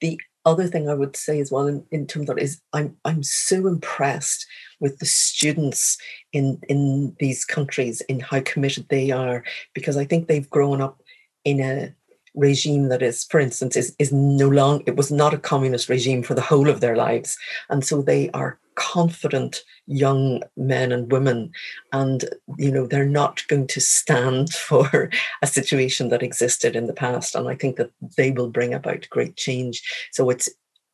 the 0.00 0.18
other 0.44 0.66
thing 0.66 0.88
I 0.88 0.94
would 0.94 1.16
say 1.16 1.38
as 1.38 1.52
well 1.52 1.66
in, 1.66 1.84
in 1.90 2.06
terms 2.06 2.28
of 2.28 2.36
that 2.36 2.42
is 2.42 2.60
I'm 2.72 2.96
I'm 3.04 3.22
so 3.22 3.66
impressed 3.66 4.46
with 4.80 4.98
the 4.98 5.06
students 5.06 5.98
in 6.32 6.60
in 6.68 7.16
these 7.20 7.44
countries 7.44 8.00
in 8.02 8.20
how 8.20 8.40
committed 8.40 8.88
they 8.88 9.10
are 9.10 9.44
because 9.74 9.96
I 9.96 10.04
think 10.04 10.26
they've 10.26 10.50
grown 10.50 10.80
up 10.80 11.00
in 11.44 11.60
a 11.60 11.94
regime 12.34 12.88
that 12.88 13.02
is, 13.02 13.24
for 13.24 13.40
instance, 13.40 13.76
is, 13.76 13.94
is 13.98 14.12
no 14.12 14.48
long 14.48 14.82
it 14.86 14.96
was 14.96 15.10
not 15.10 15.34
a 15.34 15.38
communist 15.38 15.88
regime 15.88 16.22
for 16.22 16.34
the 16.34 16.40
whole 16.40 16.68
of 16.68 16.80
their 16.80 16.96
lives. 16.96 17.36
And 17.68 17.84
so 17.84 18.02
they 18.02 18.30
are 18.30 18.58
confident 18.74 19.62
young 19.86 20.42
men 20.56 20.92
and 20.92 21.12
women 21.12 21.52
and 21.92 22.24
you 22.56 22.70
know 22.70 22.86
they're 22.86 23.04
not 23.04 23.46
going 23.48 23.66
to 23.66 23.80
stand 23.80 24.50
for 24.54 25.10
a 25.42 25.46
situation 25.46 26.08
that 26.08 26.22
existed 26.22 26.74
in 26.74 26.86
the 26.86 26.94
past 26.94 27.34
and 27.34 27.48
i 27.48 27.54
think 27.54 27.76
that 27.76 27.90
they 28.16 28.30
will 28.30 28.48
bring 28.48 28.72
about 28.72 29.06
great 29.10 29.36
change 29.36 29.82
so 30.10 30.30
it's 30.30 30.48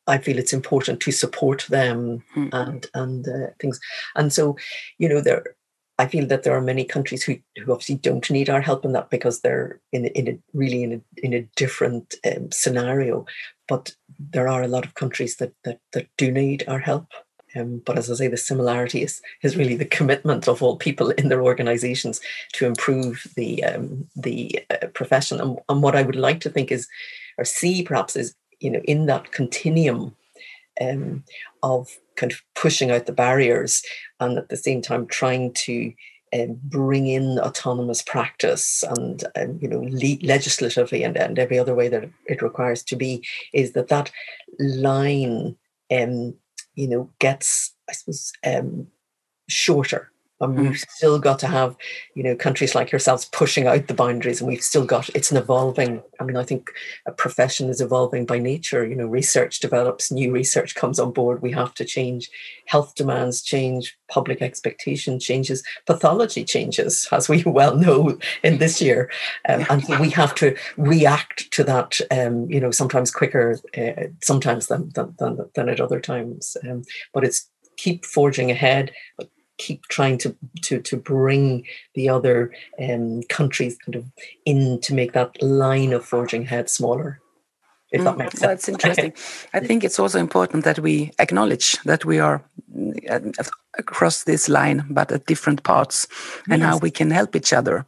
I 0.08 0.18
feel 0.18 0.38
it's 0.38 0.54
important 0.54 1.00
to 1.00 1.12
support 1.12 1.66
them 1.68 2.24
mm. 2.34 2.48
and 2.52 2.86
and 2.94 3.28
uh, 3.28 3.50
things. 3.60 3.78
And 4.16 4.32
so, 4.32 4.56
you 4.96 5.08
know, 5.08 5.20
there 5.20 5.44
I 5.98 6.06
feel 6.06 6.26
that 6.26 6.44
there 6.44 6.56
are 6.56 6.60
many 6.60 6.84
countries 6.84 7.24
who, 7.24 7.36
who 7.56 7.72
obviously 7.72 7.96
don't 7.96 8.30
need 8.30 8.48
our 8.48 8.60
help 8.60 8.84
in 8.84 8.92
that 8.92 9.10
because 9.10 9.40
they're 9.40 9.80
in, 9.92 10.06
in 10.06 10.28
a 10.28 10.38
really 10.52 10.82
in 10.82 10.92
a, 10.92 11.00
in 11.24 11.34
a 11.34 11.48
different 11.56 12.14
um, 12.24 12.50
scenario. 12.52 13.26
But 13.66 13.94
there 14.18 14.48
are 14.48 14.62
a 14.62 14.68
lot 14.68 14.84
of 14.86 14.94
countries 14.94 15.36
that 15.36 15.52
that, 15.64 15.80
that 15.92 16.06
do 16.16 16.30
need 16.30 16.64
our 16.68 16.78
help. 16.78 17.06
Um, 17.56 17.82
but 17.84 17.98
as 17.98 18.10
I 18.10 18.14
say, 18.14 18.28
the 18.28 18.36
similarity 18.36 19.02
is, 19.02 19.22
is 19.42 19.56
really 19.56 19.74
the 19.74 19.84
commitment 19.84 20.48
of 20.48 20.62
all 20.62 20.76
people 20.76 21.10
in 21.10 21.28
their 21.28 21.42
organisations 21.42 22.20
to 22.52 22.66
improve 22.66 23.26
the 23.36 23.64
um, 23.64 24.08
the 24.14 24.60
uh, 24.70 24.86
profession. 24.88 25.40
And, 25.40 25.58
and 25.68 25.82
what 25.82 25.96
I 25.96 26.02
would 26.02 26.16
like 26.16 26.40
to 26.40 26.50
think 26.50 26.70
is, 26.70 26.86
or 27.38 27.44
see 27.44 27.82
perhaps 27.82 28.16
is, 28.16 28.34
you 28.60 28.70
know, 28.70 28.80
in 28.84 29.06
that 29.06 29.32
continuum 29.32 30.14
um, 30.80 31.24
of 31.62 31.88
kind 32.18 32.32
of 32.32 32.42
pushing 32.54 32.90
out 32.90 33.06
the 33.06 33.12
barriers 33.12 33.82
and 34.20 34.38
at 34.38 34.48
the 34.48 34.56
same 34.56 34.82
time 34.82 35.06
trying 35.06 35.52
to 35.54 35.92
um, 36.34 36.60
bring 36.64 37.06
in 37.06 37.38
autonomous 37.38 38.02
practice 38.02 38.84
and 38.96 39.24
um, 39.36 39.58
you 39.62 39.68
know 39.68 39.80
le- 39.80 40.26
legislatively 40.26 41.02
and, 41.02 41.16
and 41.16 41.38
every 41.38 41.58
other 41.58 41.74
way 41.74 41.88
that 41.88 42.10
it 42.26 42.42
requires 42.42 42.82
to 42.82 42.96
be 42.96 43.24
is 43.54 43.72
that 43.72 43.88
that 43.88 44.10
line 44.58 45.56
um, 45.90 46.34
you 46.74 46.88
know 46.88 47.08
gets 47.18 47.74
I 47.88 47.92
suppose 47.94 48.32
um, 48.44 48.88
shorter 49.48 50.10
and 50.40 50.58
we've 50.58 50.70
mm. 50.70 50.90
still 50.90 51.18
got 51.18 51.38
to 51.40 51.46
have, 51.48 51.76
you 52.14 52.22
know, 52.22 52.36
countries 52.36 52.74
like 52.74 52.92
yourselves 52.92 53.24
pushing 53.26 53.66
out 53.66 53.86
the 53.86 53.94
boundaries, 53.94 54.40
and 54.40 54.48
we've 54.48 54.62
still 54.62 54.84
got 54.84 55.08
it's 55.10 55.30
an 55.30 55.36
evolving. 55.36 56.02
I 56.20 56.24
mean, 56.24 56.36
I 56.36 56.44
think 56.44 56.70
a 57.06 57.12
profession 57.12 57.68
is 57.68 57.80
evolving 57.80 58.26
by 58.26 58.38
nature. 58.38 58.86
You 58.86 58.94
know, 58.94 59.06
research 59.06 59.60
develops, 59.60 60.12
new 60.12 60.32
research 60.32 60.74
comes 60.74 61.00
on 61.00 61.12
board. 61.12 61.42
We 61.42 61.52
have 61.52 61.74
to 61.74 61.84
change. 61.84 62.30
Health 62.66 62.94
demands 62.94 63.42
change, 63.42 63.96
public 64.08 64.40
expectation 64.40 65.18
changes, 65.18 65.62
pathology 65.86 66.44
changes, 66.44 67.08
as 67.10 67.28
we 67.28 67.42
well 67.46 67.76
know 67.76 68.18
in 68.42 68.58
this 68.58 68.80
year, 68.88 69.10
um, 69.48 69.66
and 69.68 69.84
so 69.84 70.00
we 70.00 70.10
have 70.10 70.34
to 70.36 70.56
react 70.76 71.50
to 71.52 71.64
that. 71.64 72.00
Um, 72.10 72.48
you 72.48 72.60
know, 72.60 72.70
sometimes 72.70 73.10
quicker, 73.10 73.58
uh, 73.76 74.08
sometimes 74.22 74.66
than, 74.68 74.90
than 74.94 75.14
than 75.18 75.38
than 75.54 75.68
at 75.68 75.80
other 75.80 76.00
times. 76.00 76.56
Um, 76.68 76.84
but 77.12 77.24
it's 77.24 77.50
keep 77.76 78.04
forging 78.04 78.50
ahead, 78.50 78.92
but 79.16 79.30
keep 79.58 79.82
trying 79.88 80.18
to 80.18 80.34
to 80.62 80.80
to 80.80 80.96
bring 80.96 81.66
the 81.94 82.08
other 82.08 82.52
um, 82.80 83.22
countries 83.28 83.76
kind 83.84 83.96
of 83.96 84.04
in 84.44 84.80
to 84.80 84.94
make 84.94 85.12
that 85.12 85.42
line 85.42 85.92
of 85.92 86.04
forging 86.04 86.42
ahead 86.42 86.70
smaller. 86.70 87.20
If 87.90 88.04
that 88.04 88.14
mm, 88.14 88.18
makes 88.18 88.38
sense. 88.38 88.66
That's 88.66 88.68
interesting. 88.68 89.12
I 89.54 89.60
think 89.60 89.82
it's 89.82 89.98
also 89.98 90.18
important 90.18 90.64
that 90.64 90.78
we 90.78 91.10
acknowledge 91.18 91.72
that 91.84 92.04
we 92.04 92.18
are 92.18 92.42
uh, 93.10 93.20
across 93.78 94.24
this 94.24 94.48
line, 94.48 94.84
but 94.90 95.10
at 95.10 95.24
different 95.26 95.62
parts, 95.62 96.06
and 96.50 96.60
yes. 96.60 96.68
how 96.68 96.78
we 96.78 96.90
can 96.90 97.10
help 97.10 97.34
each 97.34 97.52
other. 97.52 97.86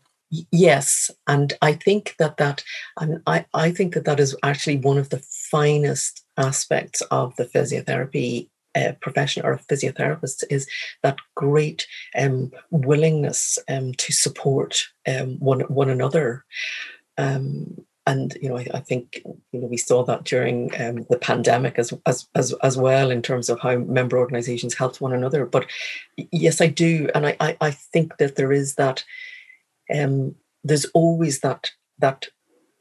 Yes, 0.52 1.10
and 1.26 1.52
I 1.60 1.72
think 1.72 2.14
that 2.18 2.36
that 2.36 2.62
and 2.98 3.20
I 3.26 3.44
I 3.52 3.72
think 3.72 3.94
that 3.94 4.04
that 4.04 4.20
is 4.20 4.36
actually 4.42 4.76
one 4.76 4.96
of 4.96 5.08
the 5.10 5.22
finest 5.50 6.24
aspects 6.36 7.02
of 7.10 7.34
the 7.36 7.44
physiotherapy 7.44 8.48
a 8.76 8.92
profession 9.00 9.44
or 9.44 9.52
a 9.52 9.58
physiotherapist 9.58 10.44
is 10.50 10.68
that 11.02 11.18
great 11.34 11.86
um, 12.18 12.52
willingness 12.70 13.58
um, 13.68 13.94
to 13.94 14.12
support 14.12 14.86
um, 15.06 15.38
one 15.38 15.60
one 15.62 15.90
another. 15.90 16.44
Um, 17.18 17.84
and 18.06 18.36
you 18.40 18.48
know, 18.48 18.56
I, 18.56 18.66
I, 18.74 18.80
think 18.80 19.20
you 19.52 19.60
know 19.60 19.66
we 19.66 19.76
saw 19.76 20.04
that 20.04 20.24
during 20.24 20.70
um, 20.80 21.06
the 21.10 21.18
pandemic 21.18 21.78
as, 21.78 21.92
as 22.06 22.28
as 22.34 22.52
as 22.62 22.76
well 22.76 23.10
in 23.10 23.22
terms 23.22 23.48
of 23.48 23.60
how 23.60 23.76
member 23.76 24.18
organisations 24.18 24.74
helped 24.74 25.00
one 25.00 25.12
another. 25.12 25.44
But 25.44 25.66
yes, 26.16 26.60
I 26.60 26.66
do, 26.66 27.08
and 27.14 27.26
I 27.26 27.36
I, 27.40 27.56
I 27.60 27.70
think 27.70 28.16
that 28.18 28.36
there 28.36 28.52
is 28.52 28.74
that. 28.76 29.04
Um, 29.94 30.36
there's 30.62 30.84
always 30.86 31.40
that 31.40 31.70
that 31.98 32.28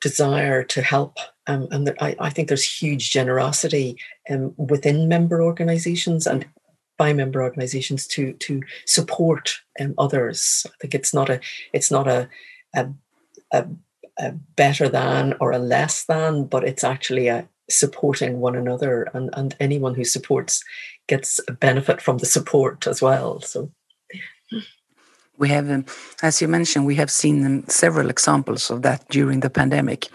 desire 0.02 0.64
to 0.64 0.82
help. 0.82 1.18
Um, 1.50 1.68
and 1.72 1.96
I, 2.00 2.16
I 2.20 2.30
think 2.30 2.48
there's 2.48 2.64
huge 2.64 3.10
generosity 3.10 3.98
um, 4.30 4.54
within 4.58 5.08
member 5.08 5.42
organizations 5.42 6.28
and 6.28 6.46
by 6.98 7.12
member 7.14 7.42
organizations 7.42 8.06
to 8.08 8.34
to 8.34 8.62
support 8.86 9.56
um, 9.80 9.96
others. 9.98 10.66
I 10.68 10.76
think 10.80 10.94
it's 10.94 11.14
not 11.14 11.30
a 11.30 11.40
it's 11.74 11.90
not 11.90 12.08
a, 12.08 12.30
a, 12.76 12.90
a, 13.52 13.66
a 14.20 14.32
better 14.56 14.90
than 14.90 15.34
or 15.40 15.52
a 15.52 15.58
less 15.58 16.06
than, 16.06 16.46
but 16.46 16.64
it's 16.64 16.84
actually 16.84 17.30
a 17.30 17.48
supporting 17.70 18.40
one 18.40 18.56
another 18.56 19.08
and, 19.14 19.30
and 19.34 19.56
anyone 19.60 19.96
who 19.96 20.04
supports 20.04 20.64
gets 21.08 21.40
a 21.48 21.52
benefit 21.52 22.02
from 22.02 22.18
the 22.20 22.26
support 22.26 22.86
as 22.86 23.02
well. 23.02 23.42
So 23.42 23.72
we 25.38 25.50
have, 25.50 25.72
um, 25.72 25.86
as 26.22 26.42
you 26.42 26.48
mentioned, 26.48 26.86
we 26.86 26.96
have 26.96 27.10
seen 27.10 27.46
um, 27.46 27.64
several 27.68 28.10
examples 28.10 28.70
of 28.70 28.82
that 28.82 29.08
during 29.10 29.40
the 29.40 29.50
pandemic. 29.50 30.10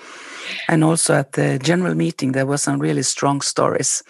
And 0.69 0.85
also 0.85 1.15
at 1.15 1.33
the 1.33 1.59
general 1.59 1.95
meeting, 1.95 2.33
there 2.33 2.47
were 2.47 2.59
some 2.59 2.79
really 2.79 3.03
strong 3.03 3.41
stories. 3.41 4.03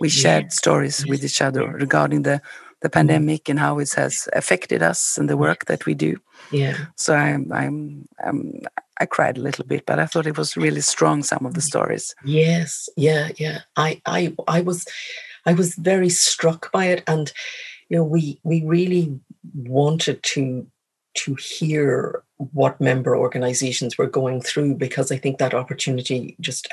We 0.00 0.08
shared 0.08 0.52
stories 0.52 1.06
with 1.06 1.24
each 1.24 1.40
other 1.42 1.66
regarding 1.66 2.22
the 2.22 2.40
the 2.80 2.88
mm. 2.88 2.92
pandemic 2.92 3.48
and 3.48 3.60
how 3.60 3.78
it 3.78 3.92
has 3.94 4.28
affected 4.32 4.82
us 4.82 5.16
and 5.16 5.30
the 5.30 5.36
work 5.36 5.66
that 5.66 5.86
we 5.86 5.94
do. 5.94 6.16
Yeah. 6.50 6.76
So 6.96 7.14
I'm, 7.14 7.52
I'm, 7.52 8.08
I'm, 8.26 8.60
I 8.98 9.06
cried 9.06 9.38
a 9.38 9.40
little 9.40 9.64
bit, 9.64 9.86
but 9.86 10.00
I 10.00 10.06
thought 10.06 10.26
it 10.26 10.36
was 10.36 10.56
really 10.56 10.80
strong. 10.80 11.22
Some 11.22 11.46
of 11.46 11.54
the 11.54 11.60
stories. 11.60 12.14
Yes. 12.24 12.88
Yeah. 12.96 13.28
Yeah. 13.36 13.60
I, 13.76 14.02
I, 14.04 14.34
I 14.48 14.60
was, 14.62 14.84
I 15.46 15.52
was 15.54 15.76
very 15.76 16.08
struck 16.08 16.70
by 16.72 16.86
it, 16.86 17.02
and 17.06 17.32
you 17.88 17.96
know, 17.96 18.04
we 18.04 18.38
we 18.42 18.62
really 18.64 19.18
wanted 19.54 20.22
to 20.22 20.66
to 21.14 21.34
hear 21.34 22.22
what 22.36 22.80
member 22.80 23.16
organizations 23.16 23.98
were 23.98 24.06
going 24.06 24.40
through 24.40 24.74
because 24.74 25.12
I 25.12 25.18
think 25.18 25.38
that 25.38 25.54
opportunity 25.54 26.36
just 26.40 26.68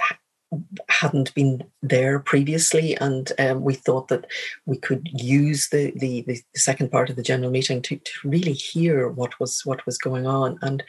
hadn't 0.87 1.33
been 1.35 1.63
there 1.81 2.19
previously, 2.19 2.95
and 2.97 3.31
um, 3.37 3.61
we 3.61 3.75
thought 3.75 4.07
that 4.07 4.25
we 4.65 4.77
could 4.77 5.07
use 5.13 5.69
the, 5.69 5.91
the, 5.95 6.21
the 6.21 6.41
second 6.55 6.91
part 6.91 7.09
of 7.09 7.15
the 7.15 7.23
general 7.23 7.51
meeting 7.51 7.81
to, 7.83 7.97
to 7.97 8.11
really 8.27 8.53
hear 8.53 9.09
what 9.09 9.39
was 9.39 9.61
what 9.65 9.85
was 9.85 9.97
going 9.97 10.25
on. 10.25 10.57
And, 10.61 10.83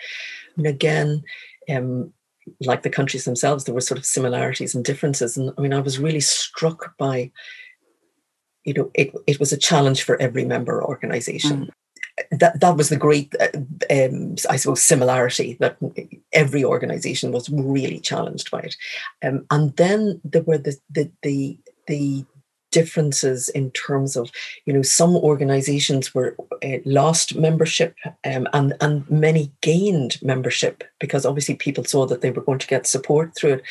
and 0.56 0.66
again, 0.66 1.22
um, 1.68 2.12
like 2.60 2.82
the 2.82 2.90
countries 2.90 3.26
themselves, 3.26 3.64
there 3.64 3.74
were 3.74 3.82
sort 3.82 3.98
of 3.98 4.06
similarities 4.06 4.74
and 4.74 4.84
differences. 4.84 5.36
And 5.36 5.52
I 5.58 5.60
mean, 5.60 5.74
I 5.74 5.80
was 5.80 5.98
really 5.98 6.20
struck 6.20 6.96
by, 6.96 7.30
you 8.64 8.72
know, 8.72 8.90
it 8.94 9.12
it 9.26 9.38
was 9.38 9.52
a 9.52 9.58
challenge 9.58 10.04
for 10.04 10.20
every 10.22 10.46
member 10.46 10.82
organization. 10.82 11.66
Mm 11.66 11.70
that 12.30 12.60
that 12.60 12.76
was 12.76 12.88
the 12.88 12.96
great, 12.96 13.34
uh, 13.40 13.48
um, 13.90 14.36
I 14.48 14.56
suppose, 14.56 14.82
similarity 14.82 15.56
that 15.60 15.76
every 16.32 16.64
organisation 16.64 17.32
was 17.32 17.48
really 17.50 18.00
challenged 18.00 18.50
by 18.50 18.60
it, 18.60 18.76
um, 19.22 19.46
and 19.50 19.76
then 19.76 20.20
there 20.24 20.42
were 20.42 20.58
the 20.58 20.76
the 20.90 21.10
the, 21.22 21.58
the 21.86 22.24
differences 22.70 23.48
in 23.48 23.70
terms 23.72 24.16
of 24.16 24.30
you 24.64 24.72
know 24.72 24.82
some 24.82 25.16
organizations 25.16 26.14
were 26.14 26.36
uh, 26.64 26.78
lost 26.84 27.34
membership 27.34 27.94
um, 28.24 28.46
and 28.52 28.74
and 28.80 29.08
many 29.10 29.52
gained 29.60 30.22
membership 30.22 30.84
because 31.00 31.26
obviously 31.26 31.54
people 31.54 31.84
saw 31.84 32.06
that 32.06 32.20
they 32.20 32.30
were 32.30 32.42
going 32.42 32.58
to 32.58 32.66
get 32.66 32.86
support 32.86 33.34
through 33.34 33.54
it. 33.54 33.62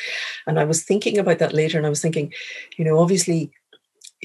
And 0.47 0.59
i 0.59 0.63
was 0.63 0.83
thinking 0.83 1.17
about 1.17 1.39
that 1.39 1.53
later 1.53 1.77
and 1.77 1.87
i 1.87 1.89
was 1.89 2.01
thinking 2.01 2.33
you 2.77 2.85
know 2.85 2.99
obviously 2.99 3.51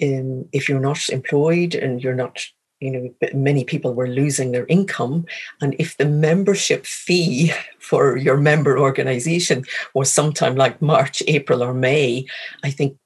um, 0.03 0.49
if 0.53 0.69
you're 0.69 0.81
not 0.81 1.09
employed 1.09 1.75
and 1.75 2.03
you're 2.03 2.15
not 2.15 2.45
you 2.85 2.91
know 2.91 3.29
many 3.33 3.65
people 3.65 3.95
were 3.95 4.09
losing 4.09 4.53
their 4.53 4.67
income. 4.67 5.25
And 5.61 5.75
if 5.79 5.97
the 5.97 6.05
membership 6.05 6.87
fee 6.87 7.53
for 7.79 8.17
your 8.17 8.37
member 8.37 8.79
organization 8.79 9.65
was 9.95 10.11
sometime 10.11 10.57
like 10.57 10.81
march 10.81 11.23
april 11.29 11.63
or 11.63 11.75
may 11.75 12.25
i 12.63 12.71
think 12.71 12.97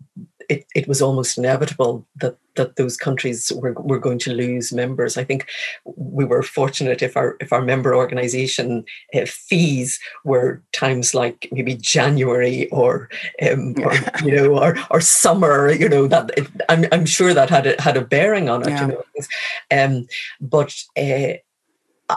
it, 0.49 0.67
it 0.75 0.89
was 0.89 1.03
almost 1.03 1.39
inevitable 1.39 2.07
that 2.17 2.39
that 2.57 2.77
those 2.77 2.97
countries 2.97 3.53
were, 3.55 3.73
were 3.75 3.99
going 3.99 4.19
to 4.19 4.35
lose 4.35 4.73
members. 4.73 5.17
I 5.17 5.25
think 5.25 5.49
we 5.97 6.25
were 6.25 6.43
fortunate 6.43 7.03
if 7.03 7.17
our 7.17 7.37
if 7.41 7.53
our 7.53 7.63
member 7.63 7.95
organisation 7.95 8.85
uh, 9.15 9.27
fees 9.27 10.01
were 10.25 10.63
times 10.73 11.15
like 11.15 11.49
maybe 11.53 11.75
January 11.75 12.69
or, 12.71 13.09
um, 13.43 13.75
or 13.85 13.95
you 14.25 14.35
know 14.35 14.59
or 14.59 14.77
or 14.91 15.01
summer. 15.01 15.71
You 15.71 15.89
know 15.89 16.07
that 16.09 16.31
it, 16.37 16.49
I'm 16.69 16.87
I'm 16.93 17.07
sure 17.07 17.35
that 17.35 17.51
had 17.51 17.67
a, 17.67 17.81
had 17.81 17.97
a 17.97 18.05
bearing 18.05 18.49
on 18.49 18.63
it. 18.63 18.71
Yeah. 18.71 18.89
You 18.89 18.95
know, 18.95 19.85
um, 19.85 20.07
but. 20.41 20.75
Uh, 20.97 21.39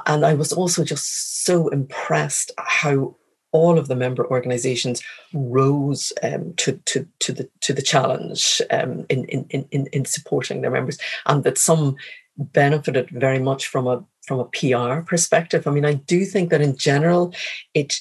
and 0.05 0.25
I 0.25 0.35
was 0.35 0.53
also 0.53 0.85
just 0.85 1.43
so 1.43 1.67
impressed 1.67 2.53
how 2.57 3.17
all 3.51 3.77
of 3.77 3.87
the 3.87 3.95
member 3.95 4.25
organizations 4.27 5.01
rose 5.33 6.13
um, 6.23 6.53
to, 6.55 6.73
to, 6.85 7.07
to, 7.19 7.33
the, 7.33 7.49
to 7.61 7.73
the 7.73 7.81
challenge 7.81 8.61
um, 8.71 9.05
in, 9.09 9.25
in, 9.25 9.45
in, 9.71 9.87
in 9.87 10.05
supporting 10.05 10.61
their 10.61 10.71
members, 10.71 10.97
and 11.25 11.43
that 11.43 11.57
some 11.57 11.95
benefited 12.37 13.09
very 13.09 13.39
much 13.39 13.67
from 13.67 13.87
a 13.87 14.03
from 14.25 14.39
a 14.39 14.45
PR 14.45 15.01
perspective. 15.01 15.65
I 15.65 15.71
mean, 15.71 15.85
I 15.85 15.95
do 15.95 16.25
think 16.25 16.51
that 16.51 16.61
in 16.61 16.77
general, 16.77 17.33
it 17.73 17.95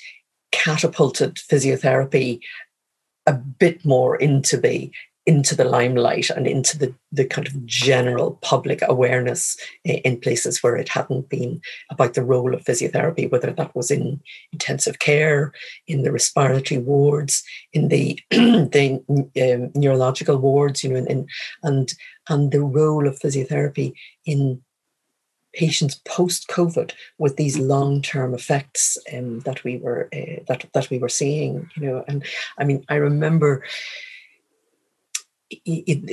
catapulted 0.52 1.36
physiotherapy 1.36 2.40
a 3.26 3.32
bit 3.32 3.84
more 3.84 4.16
into 4.16 4.56
the 4.56 4.92
into 5.26 5.54
the 5.54 5.64
limelight 5.64 6.30
and 6.30 6.46
into 6.46 6.78
the, 6.78 6.94
the 7.12 7.24
kind 7.24 7.46
of 7.46 7.66
general 7.66 8.38
public 8.42 8.80
awareness 8.82 9.56
in 9.84 10.18
places 10.18 10.62
where 10.62 10.76
it 10.76 10.88
hadn't 10.88 11.28
been 11.28 11.60
about 11.90 12.14
the 12.14 12.24
role 12.24 12.54
of 12.54 12.64
physiotherapy, 12.64 13.30
whether 13.30 13.52
that 13.52 13.74
was 13.76 13.90
in 13.90 14.20
intensive 14.52 14.98
care, 14.98 15.52
in 15.86 16.02
the 16.02 16.10
respiratory 16.10 16.80
wards, 16.80 17.44
in 17.72 17.88
the 17.88 18.18
the 18.30 19.02
um, 19.10 19.70
neurological 19.74 20.38
wards, 20.38 20.82
you 20.82 20.90
know, 20.90 20.96
and 20.96 21.28
and 21.62 21.94
and 22.28 22.50
the 22.50 22.62
role 22.62 23.06
of 23.06 23.18
physiotherapy 23.18 23.92
in 24.24 24.62
patients 25.52 26.00
post 26.06 26.48
COVID 26.48 26.92
with 27.18 27.36
these 27.36 27.58
long 27.58 28.00
term 28.02 28.34
effects 28.34 28.96
um, 29.12 29.40
that 29.40 29.62
we 29.64 29.78
were 29.78 30.08
uh, 30.14 30.42
that 30.48 30.64
that 30.72 30.88
we 30.88 30.98
were 30.98 31.08
seeing, 31.08 31.70
you 31.76 31.86
know, 31.86 32.04
and 32.08 32.24
I 32.58 32.64
mean, 32.64 32.84
I 32.88 32.94
remember 32.94 33.64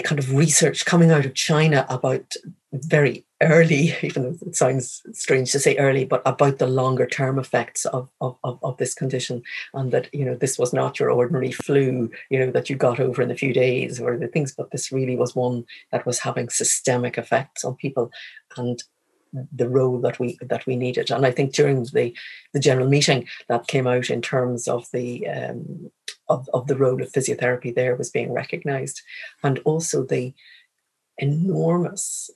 kind 0.04 0.20
of 0.20 0.34
research 0.34 0.86
coming 0.86 1.12
out 1.12 1.26
of 1.26 1.34
China 1.34 1.86
about 1.90 2.34
very 2.74 3.26
early, 3.42 3.96
even 4.02 4.24
though 4.24 4.38
it 4.42 4.56
sounds 4.56 5.04
strange 5.14 5.52
to 5.52 5.60
say 5.60 5.78
early, 5.78 6.06
but 6.06 6.22
about 6.26 6.58
the 6.58 6.68
longer 6.68 7.06
term 7.06 7.38
effects 7.40 7.86
of, 7.86 8.10
of, 8.22 8.38
of, 8.44 8.60
of, 8.64 8.78
this 8.78 8.94
condition. 8.94 9.44
And 9.74 9.92
that, 9.92 10.14
you 10.14 10.26
know, 10.26 10.36
this 10.36 10.58
was 10.58 10.74
not 10.74 11.00
your 11.00 11.12
ordinary 11.12 11.52
flu, 11.52 12.10
you 12.30 12.40
know, 12.40 12.52
that 12.52 12.70
you 12.70 12.76
got 12.76 13.00
over 13.00 13.22
in 13.22 13.32
a 13.32 13.36
few 13.36 13.54
days 13.54 14.00
or 14.00 14.18
the 14.18 14.28
things, 14.28 14.54
but 14.54 14.72
this 14.72 14.92
really 14.92 15.16
was 15.16 15.36
one 15.36 15.66
that 15.92 16.06
was 16.06 16.20
having 16.20 16.50
systemic 16.50 17.18
effects 17.18 17.64
on 17.64 17.76
people. 17.76 18.12
And 18.58 18.82
the 19.52 19.70
role 19.70 20.00
that 20.00 20.20
we 20.20 20.38
that 20.42 20.66
we 20.66 20.76
needed. 20.76 21.12
And 21.12 21.26
I 21.26 21.32
think 21.32 21.54
during 21.54 21.84
the 21.84 22.16
the 22.54 22.60
general 22.60 22.88
meeting 22.88 23.28
that 23.50 23.68
came 23.68 23.86
out 23.86 24.10
in 24.10 24.22
terms 24.22 24.68
of 24.68 24.90
the 24.92 25.28
um, 25.28 25.92
of, 26.30 26.50
of 26.54 26.68
the 26.68 26.78
role 26.78 27.02
of 27.02 27.12
physiotherapy 27.12 27.74
there 27.74 27.96
was 27.96 28.10
being 28.10 28.32
recognized, 28.32 29.02
and 29.44 29.60
also 29.60 30.04
the 30.04 30.34
enormous 31.18 32.30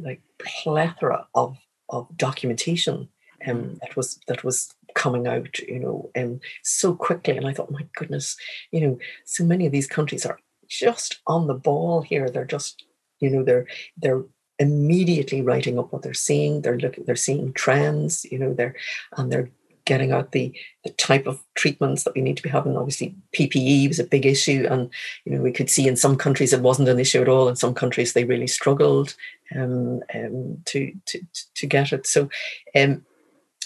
like 0.00 0.22
plethora 0.38 1.26
of 1.34 1.56
of 1.88 2.06
documentation 2.16 3.08
um, 3.46 3.56
mm. 3.56 3.78
that 3.80 3.96
was 3.96 4.20
that 4.28 4.44
was 4.44 4.74
coming 4.94 5.26
out, 5.26 5.58
you 5.60 5.78
know, 5.78 6.10
um, 6.16 6.40
so 6.62 6.94
quickly. 6.94 7.36
And 7.36 7.46
I 7.46 7.52
thought, 7.52 7.70
my 7.70 7.86
goodness, 7.94 8.36
you 8.72 8.80
know, 8.80 8.98
so 9.24 9.44
many 9.44 9.66
of 9.66 9.72
these 9.72 9.86
countries 9.86 10.26
are 10.26 10.38
just 10.68 11.20
on 11.26 11.46
the 11.46 11.54
ball 11.54 12.02
here. 12.02 12.28
They're 12.28 12.44
just, 12.44 12.84
you 13.20 13.30
know, 13.30 13.42
they're 13.42 13.66
they're 13.96 14.24
immediately 14.58 15.40
writing 15.40 15.78
up 15.78 15.92
what 15.92 16.02
they're 16.02 16.14
seeing. 16.14 16.62
They're 16.62 16.78
looking, 16.78 17.04
they're 17.04 17.16
seeing 17.16 17.52
trends, 17.52 18.24
you 18.30 18.38
know, 18.38 18.52
they're 18.52 18.74
and 19.16 19.32
they're 19.32 19.50
getting 19.88 20.12
out 20.12 20.32
the 20.32 20.52
the 20.84 20.90
type 20.90 21.26
of 21.26 21.42
treatments 21.54 22.04
that 22.04 22.14
we 22.14 22.20
need 22.20 22.36
to 22.36 22.42
be 22.42 22.50
having. 22.50 22.76
Obviously, 22.76 23.16
PPE 23.36 23.88
was 23.88 23.98
a 23.98 24.04
big 24.04 24.26
issue, 24.26 24.66
and 24.70 24.90
you 25.24 25.32
know 25.34 25.42
we 25.42 25.50
could 25.50 25.70
see 25.70 25.88
in 25.88 25.96
some 25.96 26.16
countries 26.16 26.52
it 26.52 26.60
wasn't 26.60 26.88
an 26.88 27.00
issue 27.00 27.22
at 27.22 27.28
all. 27.28 27.48
In 27.48 27.56
some 27.56 27.74
countries, 27.74 28.12
they 28.12 28.24
really 28.24 28.46
struggled 28.46 29.14
um, 29.56 30.02
um, 30.14 30.58
to, 30.66 30.92
to 31.06 31.20
to 31.54 31.66
get 31.66 31.92
it. 31.92 32.06
So, 32.06 32.28
um, 32.76 33.04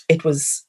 it 0.09 0.25
was 0.25 0.65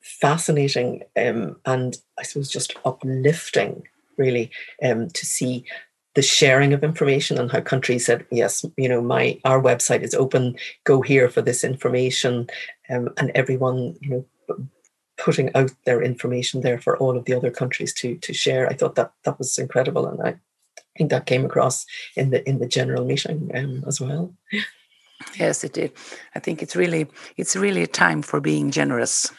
fascinating 0.00 1.04
um, 1.16 1.56
and 1.64 1.96
I 2.18 2.24
suppose 2.24 2.50
just 2.50 2.76
uplifting, 2.84 3.84
really, 4.18 4.50
um, 4.82 5.08
to 5.10 5.24
see 5.24 5.64
the 6.14 6.22
sharing 6.22 6.72
of 6.72 6.82
information 6.82 7.38
and 7.38 7.50
how 7.50 7.60
countries 7.60 8.06
said 8.06 8.26
yes 8.30 8.64
you 8.76 8.88
know 8.88 9.00
my 9.00 9.38
our 9.44 9.62
website 9.62 10.02
is 10.02 10.14
open 10.14 10.56
go 10.84 11.00
here 11.02 11.28
for 11.28 11.42
this 11.42 11.62
information 11.62 12.48
um, 12.90 13.08
and 13.16 13.30
everyone 13.34 13.96
you 14.00 14.10
know 14.10 14.24
putting 15.18 15.54
out 15.54 15.70
their 15.84 16.02
information 16.02 16.62
there 16.62 16.80
for 16.80 16.96
all 16.98 17.16
of 17.16 17.24
the 17.24 17.34
other 17.34 17.50
countries 17.50 17.92
to 17.94 18.16
to 18.18 18.32
share. 18.32 18.68
I 18.68 18.74
thought 18.74 18.94
that 18.94 19.12
that 19.24 19.38
was 19.38 19.58
incredible 19.58 20.06
and 20.06 20.20
i 20.22 20.34
think 20.96 21.10
that 21.10 21.26
came 21.26 21.44
across 21.44 21.86
in 22.16 22.30
the 22.30 22.46
in 22.48 22.58
the 22.58 22.66
general 22.66 23.04
meeting 23.04 23.50
um, 23.54 23.84
as 23.86 24.00
well 24.00 24.34
yes 25.38 25.64
it 25.64 25.72
did 25.72 25.92
i 26.34 26.38
think 26.38 26.62
it's 26.62 26.76
really 26.76 27.06
it's 27.36 27.56
really 27.56 27.82
a 27.82 27.86
time 27.86 28.22
for 28.22 28.40
being 28.40 28.70
generous 28.70 29.32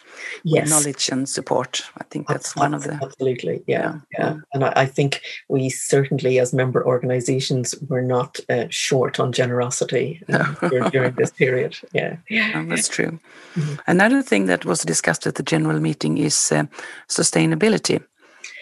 yes. 0.44 0.70
knowledge 0.70 1.10
and 1.10 1.28
support. 1.28 1.84
I 1.98 2.04
think 2.06 2.28
that's 2.28 2.56
one 2.56 2.74
of 2.74 2.84
the 2.84 3.00
absolutely, 3.02 3.64
yeah, 3.68 4.00
yeah. 4.12 4.20
yeah. 4.20 4.36
And 4.54 4.66
I, 4.66 4.74
I, 4.76 4.86
think 4.86 5.22
we 5.50 5.70
certainly, 5.70 6.40
as 6.40 6.54
member 6.54 6.86
organisations, 6.86 7.76
were 7.90 8.02
not 8.02 8.40
uh, 8.50 8.66
short 8.70 9.20
on 9.20 9.32
generosity 9.32 10.22
uh, 10.30 10.54
no. 10.62 10.90
during 10.90 11.14
this 11.16 11.32
period. 11.32 11.78
Yeah, 11.94 12.18
yeah, 12.30 12.64
that's 12.68 12.88
true. 12.88 13.20
Mm-hmm. 13.56 13.76
Another 13.86 14.22
thing 14.22 14.46
that 14.46 14.66
was 14.66 14.82
discussed 14.84 15.28
at 15.28 15.36
the 15.36 15.44
general 15.44 15.80
meeting 15.80 16.18
is 16.18 16.52
uh, 16.52 16.64
sustainability. 17.10 18.02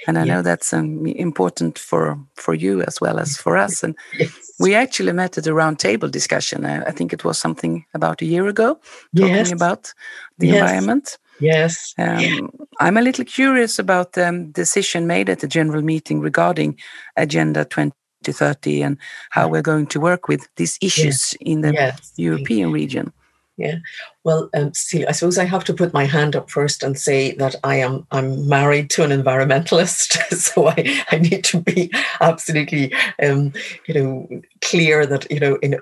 And 0.08 0.18
I 0.18 0.24
yes. 0.24 0.28
know 0.28 0.42
that's 0.42 0.74
um, 0.74 1.06
important 1.06 1.78
for 1.78 2.18
for 2.36 2.54
you 2.54 2.82
as 2.82 3.02
well 3.02 3.20
as 3.20 3.38
for 3.38 3.58
us. 3.58 3.84
And 3.84 3.96
yes. 4.18 4.32
we 4.60 4.76
actually 4.76 5.14
met 5.14 5.38
at 5.38 5.48
a 5.48 5.52
roundtable 5.52 6.10
discussion. 6.10 6.66
I, 6.66 6.84
I, 6.86 6.92
think 6.92 7.14
it 7.14 7.24
was 7.24 7.38
something 7.38 7.86
about 7.94 8.22
a 8.22 8.26
year 8.26 8.48
ago, 8.48 8.80
talking 9.16 9.36
yes. 9.36 9.52
about 9.52 9.94
the 10.38 10.50
environment. 10.50 11.18
Yes. 11.40 11.94
Um, 11.98 12.50
I'm 12.80 12.98
a 12.98 13.02
little 13.02 13.26
curious 13.26 13.80
about 13.80 14.14
the 14.14 14.28
um, 14.28 14.52
decision 14.52 15.08
made 15.08 15.30
at 15.30 15.40
the 15.40 15.48
general 15.48 15.82
meeting 15.82 16.20
regarding 16.20 16.78
Agenda 17.16 17.64
2030 17.66 18.82
and 18.82 18.98
how 19.30 19.48
we're 19.48 19.62
going 19.62 19.88
to 19.88 20.00
work 20.00 20.28
with 20.28 20.48
these 20.58 20.78
issues 20.82 21.36
in 21.40 21.62
the 21.62 21.74
Yes. 21.74 22.12
European 22.18 22.72
region. 22.72 23.14
Yeah. 23.60 23.80
Well, 24.24 24.50
um, 24.54 24.74
Cecilia, 24.74 25.08
I 25.10 25.12
suppose 25.12 25.38
I 25.38 25.43
have 25.43 25.65
to 25.65 25.74
put 25.74 25.93
my 25.93 26.06
hand 26.06 26.34
up 26.34 26.50
first 26.50 26.82
and 26.82 26.98
say 26.98 27.34
that 27.36 27.56
I 27.65 27.76
am 27.76 28.08
I'm 28.12 28.48
married 28.48 28.89
to 28.91 29.04
an 29.04 29.12
environmentalist, 29.12 30.13
so 30.34 30.67
I, 30.67 31.04
I 31.12 31.17
need 31.17 31.43
to 31.45 31.60
be 31.60 31.91
absolutely 32.22 32.93
um, 33.22 33.52
you 33.86 33.93
know 33.93 34.41
clear 34.62 35.06
that 35.06 35.30
you 35.30 35.41
know 35.41 35.56
in, 35.58 35.78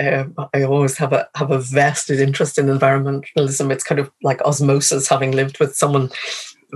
uh, 0.00 0.24
I 0.52 0.62
always 0.64 0.98
have 0.98 1.12
a 1.12 1.28
have 1.36 1.52
a 1.52 1.60
vested 1.60 2.18
interest 2.18 2.58
in 2.58 2.66
environmentalism. 2.66 3.70
It's 3.70 3.84
kind 3.84 4.00
of 4.00 4.10
like 4.24 4.42
osmosis, 4.42 5.08
having 5.08 5.30
lived 5.30 5.60
with 5.60 5.76
someone 5.76 6.10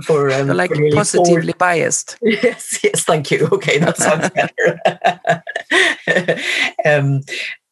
for 0.03 0.31
um, 0.31 0.47
like 0.47 0.73
for 0.73 0.89
positively 0.91 1.53
biased. 1.57 2.17
Yes, 2.23 2.79
yes, 2.83 3.03
thank 3.03 3.29
you. 3.29 3.47
Okay, 3.51 3.77
that 3.77 3.97
sounds 3.97 4.29
better. 4.29 4.79
um, 6.85 7.21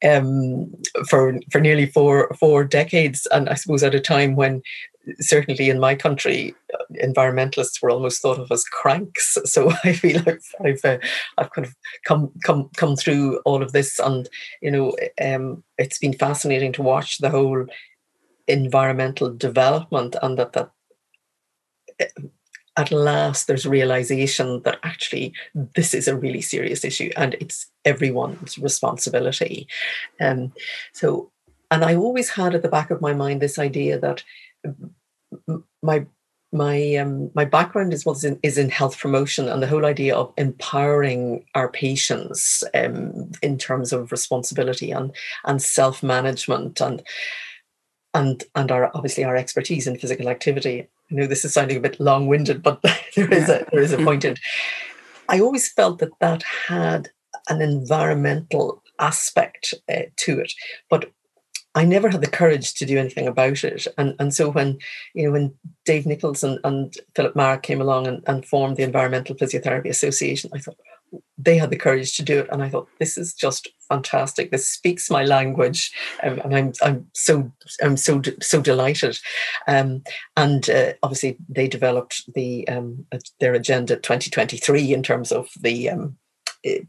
um, 0.03 0.73
for 1.07 1.39
for 1.51 1.61
nearly 1.61 1.85
four 1.85 2.33
four 2.39 2.63
decades, 2.63 3.27
and 3.31 3.49
I 3.49 3.55
suppose 3.55 3.83
at 3.83 3.95
a 3.95 3.99
time 3.99 4.35
when 4.35 4.61
certainly 5.19 5.69
in 5.69 5.79
my 5.79 5.95
country, 5.95 6.53
uh, 6.73 6.83
environmentalists 7.03 7.81
were 7.81 7.89
almost 7.89 8.21
thought 8.21 8.39
of 8.39 8.51
as 8.51 8.63
cranks. 8.65 9.37
So 9.45 9.71
I 9.83 9.93
feel 9.93 10.21
like 10.25 10.41
I've 10.63 10.85
uh, 10.85 10.97
I've 11.37 11.51
kind 11.51 11.67
of 11.67 11.75
come 12.05 12.31
come 12.43 12.69
come 12.77 12.95
through 12.95 13.39
all 13.45 13.61
of 13.61 13.71
this, 13.71 13.99
and 13.99 14.29
you 14.61 14.71
know, 14.71 14.95
um, 15.21 15.63
it's 15.77 15.99
been 15.99 16.13
fascinating 16.13 16.73
to 16.73 16.83
watch 16.83 17.17
the 17.17 17.29
whole 17.29 17.65
environmental 18.47 19.33
development, 19.33 20.15
and 20.21 20.37
that 20.37 20.53
that 20.53 20.71
at 22.77 22.91
last 22.91 23.47
there's 23.47 23.65
realization 23.65 24.61
that 24.63 24.79
actually 24.83 25.33
this 25.75 25.93
is 25.93 26.07
a 26.07 26.15
really 26.15 26.41
serious 26.41 26.85
issue 26.85 27.11
and 27.17 27.35
it's 27.35 27.67
everyone's 27.85 28.57
responsibility 28.57 29.67
um, 30.19 30.51
so 30.93 31.31
and 31.69 31.83
i 31.83 31.95
always 31.95 32.29
had 32.29 32.55
at 32.55 32.61
the 32.61 32.69
back 32.69 32.91
of 32.91 33.01
my 33.01 33.13
mind 33.13 33.41
this 33.41 33.59
idea 33.59 33.99
that 33.99 34.23
my 35.81 36.05
my 36.53 36.95
um, 36.95 37.31
my 37.33 37.45
background 37.45 37.93
is 37.93 38.05
was 38.05 38.23
in, 38.23 38.39
is 38.43 38.57
in 38.57 38.69
health 38.69 38.99
promotion 38.99 39.47
and 39.47 39.63
the 39.63 39.67
whole 39.67 39.85
idea 39.85 40.15
of 40.15 40.33
empowering 40.37 41.45
our 41.55 41.69
patients 41.69 42.63
um, 42.73 43.31
in 43.41 43.57
terms 43.57 43.93
of 43.93 44.11
responsibility 44.11 44.91
and 44.91 45.15
and 45.45 45.61
self 45.61 46.03
management 46.03 46.81
and 46.81 47.01
and 48.13 48.43
and 48.55 48.71
our 48.71 48.91
obviously 48.93 49.23
our 49.23 49.35
expertise 49.35 49.87
in 49.87 49.97
physical 49.97 50.27
activity. 50.27 50.87
I 51.11 51.15
know 51.15 51.27
this 51.27 51.43
is 51.43 51.53
sounding 51.53 51.77
a 51.77 51.81
bit 51.81 51.99
long 51.99 52.27
winded, 52.27 52.63
but 52.63 52.81
there 53.15 53.31
is 53.33 53.49
a 53.49 53.65
there 53.71 53.81
is 53.81 53.93
a 53.93 53.97
point 54.03 54.25
in. 54.25 54.35
I 55.29 55.39
always 55.39 55.71
felt 55.71 55.99
that 55.99 56.17
that 56.19 56.43
had 56.43 57.09
an 57.49 57.61
environmental 57.61 58.81
aspect 58.99 59.73
uh, 59.89 60.03
to 60.17 60.39
it, 60.39 60.53
but 60.89 61.11
I 61.73 61.85
never 61.85 62.09
had 62.09 62.21
the 62.21 62.27
courage 62.27 62.73
to 62.75 62.85
do 62.85 62.97
anything 62.97 63.27
about 63.27 63.63
it. 63.63 63.87
And 63.97 64.15
and 64.19 64.33
so 64.33 64.49
when 64.49 64.77
you 65.13 65.25
know 65.25 65.31
when 65.31 65.53
Dave 65.85 66.05
Nicholls 66.05 66.43
and, 66.43 66.59
and 66.63 66.93
Filip 67.15 67.33
Maric 67.33 67.63
came 67.63 67.81
along 67.81 68.07
and, 68.07 68.23
and 68.27 68.45
formed 68.45 68.77
the 68.77 68.83
Environmental 68.83 69.35
Physiotherapy 69.35 69.89
Association, 69.89 70.49
I 70.53 70.59
thought 70.59 70.77
they 71.37 71.57
had 71.57 71.69
the 71.69 71.77
courage 71.77 72.15
to 72.17 72.23
do 72.23 72.39
it, 72.39 72.47
and 72.51 72.63
I 72.63 72.69
thought 72.69 72.87
this 72.99 73.17
is 73.17 73.33
just 73.33 73.69
fantastic. 73.89 74.51
This 74.51 74.67
speaks 74.67 75.09
my 75.09 75.23
language, 75.23 75.91
um, 76.23 76.39
and 76.39 76.55
I'm 76.55 76.73
I'm 76.81 77.07
so 77.13 77.51
I'm 77.81 77.97
so 77.97 78.21
so 78.41 78.61
delighted. 78.61 79.19
Um, 79.67 80.03
and 80.37 80.69
uh, 80.69 80.93
obviously, 81.03 81.37
they 81.49 81.67
developed 81.67 82.23
the 82.33 82.67
um, 82.67 83.05
their 83.39 83.53
agenda 83.53 83.95
2023 83.95 84.93
in 84.93 85.03
terms 85.03 85.31
of 85.31 85.49
the 85.59 85.89
um, 85.89 86.17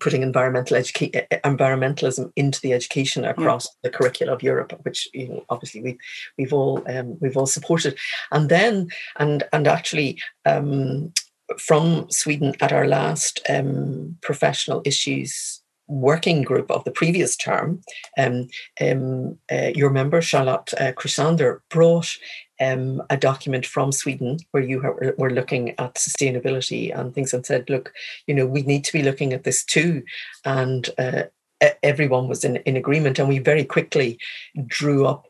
putting 0.01 0.23
environmental 0.23 0.77
educa- 0.77 1.27
environmentalism 1.43 2.31
into 2.37 2.61
the 2.61 2.73
education 2.73 3.25
across 3.25 3.69
the 3.83 3.91
curricula 3.91 4.33
of 4.33 4.43
Europe, 4.43 4.79
which 4.83 5.09
you 5.13 5.29
know 5.29 5.45
obviously 5.49 5.83
we 5.83 5.99
we've 6.39 6.53
all 6.53 6.83
um, 6.87 7.17
we've 7.21 7.37
all 7.37 7.47
supported, 7.47 7.99
and 8.31 8.49
then 8.49 8.89
and 9.17 9.45
and 9.53 9.67
actually. 9.67 10.19
Um, 10.45 11.13
from 11.59 12.11
Sweden 12.11 12.55
at 12.61 12.73
our 12.73 12.87
last 12.87 13.41
um, 13.49 14.17
professional 14.23 14.83
issues 14.85 15.62
working 15.88 16.43
group 16.43 16.71
of 16.71 16.85
the 16.85 16.91
previous 16.91 17.37
term, 17.37 17.81
um, 18.19 18.49
um, 18.81 19.38
uh, 19.51 19.71
your 19.75 19.91
member, 19.91 20.23
Charlotte 20.23 20.73
uh, 20.79 20.93
Chrysander, 20.93 21.61
brought 21.69 22.17
um, 22.61 23.03
a 23.11 23.17
document 23.17 23.67
from 23.67 23.93
Sweden 23.93 24.38
where 24.53 24.62
you 24.62 24.81
were, 25.19 25.31
looking 25.31 25.71
at 25.71 25.95
sustainability 25.95 26.97
and 26.97 27.15
things 27.15 27.35
and 27.35 27.45
said, 27.45 27.69
look, 27.69 27.93
you 28.27 28.35
know, 28.35 28.47
we 28.47 28.62
need 28.62 28.85
to 28.85 28.93
be 28.93 29.03
looking 29.03 29.33
at 29.33 29.45
this 29.45 29.65
too. 29.65 30.03
And 30.45 30.88
uh, 30.99 31.25
everyone 31.83 32.29
was 32.29 32.45
in, 32.45 32.57
in 32.57 32.77
agreement. 32.77 33.19
And 33.19 33.29
we 33.29 33.38
very 33.38 33.65
quickly 33.65 34.19
drew 34.67 35.07
up 35.07 35.27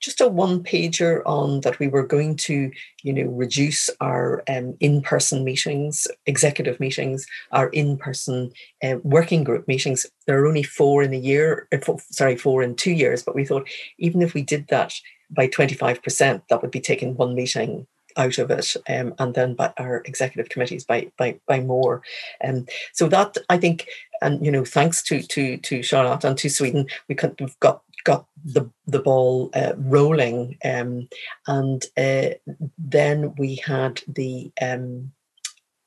just 0.00 0.20
a 0.20 0.28
one 0.28 0.62
pager 0.62 1.22
on 1.26 1.60
that 1.60 1.78
we 1.78 1.88
were 1.88 2.06
going 2.06 2.34
to 2.34 2.70
you 3.02 3.12
know 3.12 3.30
reduce 3.30 3.90
our 4.00 4.42
um, 4.48 4.76
in-person 4.80 5.44
meetings 5.44 6.06
executive 6.26 6.80
meetings 6.80 7.26
our 7.52 7.68
in-person 7.68 8.50
uh, 8.82 8.96
working 9.02 9.44
group 9.44 9.68
meetings. 9.68 10.06
There 10.26 10.42
are 10.42 10.46
only 10.46 10.62
four 10.62 11.02
in 11.02 11.14
a 11.14 11.18
year 11.18 11.68
uh, 11.72 11.78
four, 11.78 11.98
sorry 12.10 12.36
four 12.36 12.62
in 12.62 12.74
two 12.74 12.92
years 12.92 13.22
but 13.22 13.34
we 13.34 13.44
thought 13.44 13.68
even 13.98 14.22
if 14.22 14.34
we 14.34 14.42
did 14.42 14.68
that 14.68 14.94
by 15.30 15.46
25% 15.46 16.42
that 16.48 16.62
would 16.62 16.70
be 16.70 16.80
taking 16.80 17.16
one 17.16 17.34
meeting 17.34 17.86
out 18.16 18.38
of 18.38 18.50
it 18.50 18.74
um, 18.88 19.14
and 19.18 19.34
then 19.34 19.54
by 19.54 19.72
our 19.78 20.02
executive 20.04 20.48
committees 20.48 20.84
by 20.84 21.10
by 21.16 21.38
by 21.46 21.60
more. 21.60 22.02
Um, 22.42 22.66
so 22.92 23.08
that 23.08 23.36
i 23.48 23.56
think 23.56 23.86
and 24.22 24.44
you 24.44 24.50
know 24.50 24.64
thanks 24.64 25.02
to 25.04 25.22
to 25.22 25.56
to 25.58 25.82
charlotte 25.82 26.24
and 26.24 26.36
to 26.38 26.48
sweden 26.48 26.86
we 27.08 27.14
could, 27.14 27.38
we've 27.40 27.58
got 27.60 27.82
got 28.04 28.26
the 28.44 28.70
the 28.86 29.00
ball 29.00 29.50
uh, 29.54 29.74
rolling, 29.76 30.58
um, 30.64 31.08
and 31.46 31.84
uh, 31.96 32.30
then 32.78 33.34
we 33.36 33.56
had 33.56 34.02
the 34.08 34.52
um, 34.60 35.12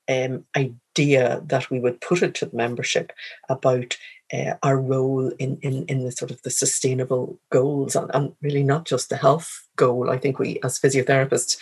um, 0.10 0.45
idea 0.56 1.41
that 1.45 1.69
we 1.69 1.80
would 1.80 2.02
put 2.02 2.23
it 2.23 2.36
to 2.36 2.45
the 2.45 2.56
membership 2.56 3.12
about 3.49 3.97
uh, 4.34 4.56
our 4.63 4.80
role 4.80 5.30
in, 5.39 5.58
in 5.62 5.86
in 5.86 6.04
the 6.04 6.12
sort 6.12 6.32
of 6.32 6.41
the 6.43 6.49
sustainable 6.49 7.39
goals, 7.49 7.95
and, 7.95 8.10
and 8.13 8.36
really 8.41 8.63
not 8.63 8.86
just 8.86 9.10
the 9.10 9.17
health 9.17 9.67
goal. 9.76 10.10
I 10.10 10.17
think 10.17 10.39
we, 10.39 10.60
as 10.63 10.80
physiotherapists, 10.80 11.58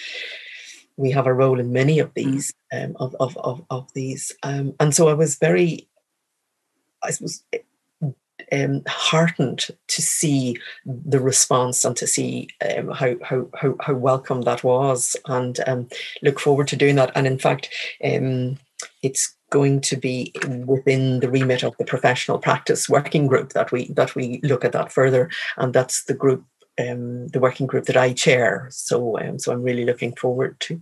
we 0.98 1.12
have 1.12 1.28
a 1.28 1.34
role 1.34 1.60
in 1.60 1.74
many 1.74 2.00
of 2.00 2.14
these 2.14 2.54
um, 2.72 2.96
of, 3.00 3.16
of, 3.20 3.38
of, 3.38 3.66
of 3.70 3.92
these 3.94 4.32
um, 4.44 4.74
and 4.80 4.94
so 4.94 5.08
i 5.08 5.14
was 5.14 5.36
very 5.36 5.88
i 7.04 7.12
suppose 7.12 7.44
um, 8.52 8.84
heartened 8.88 9.68
to 9.88 10.02
see 10.02 10.58
the 10.86 11.20
response 11.20 11.86
and 11.86 11.96
to 11.98 12.08
see 12.08 12.50
um, 12.78 12.90
how, 12.90 13.16
how, 13.24 13.48
how 13.56 13.76
how 13.80 13.94
welcome 13.94 14.42
that 14.42 14.64
was, 14.64 15.16
and 15.26 15.60
um, 15.68 15.88
look 16.22 16.40
forward 16.40 16.68
to 16.70 16.76
doing 16.76 16.96
that. 16.96 17.12
And 17.16 17.28
in 17.28 17.40
fact, 17.40 17.70
um, 18.04 18.58
it's 19.02 19.36
going 19.52 19.82
to 19.82 19.98
be 19.98 20.34
within 20.66 21.20
the 21.20 21.30
remit 21.30 21.64
of 21.64 21.76
the 21.78 21.86
professional 21.86 22.40
practice 22.40 22.88
working 22.88 23.28
group 23.28 23.54
that 23.54 23.72
we 23.72 23.88
that 23.94 24.16
we 24.16 24.40
look 24.44 24.66
at 24.66 24.74
that 24.74 24.92
further, 24.92 25.30
and 25.58 25.74
that's 25.74 26.04
the 26.06 26.14
group, 26.14 26.44
um, 26.80 27.28
the 27.30 27.40
working 27.40 27.68
group 27.68 27.86
that 27.86 27.98
I 27.98 28.14
chair. 28.14 28.68
So 28.72 29.18
um, 29.20 29.40
so 29.40 29.52
I'm 29.52 29.64
really 29.64 29.86
looking 29.86 30.16
forward 30.16 30.60
to 30.62 30.82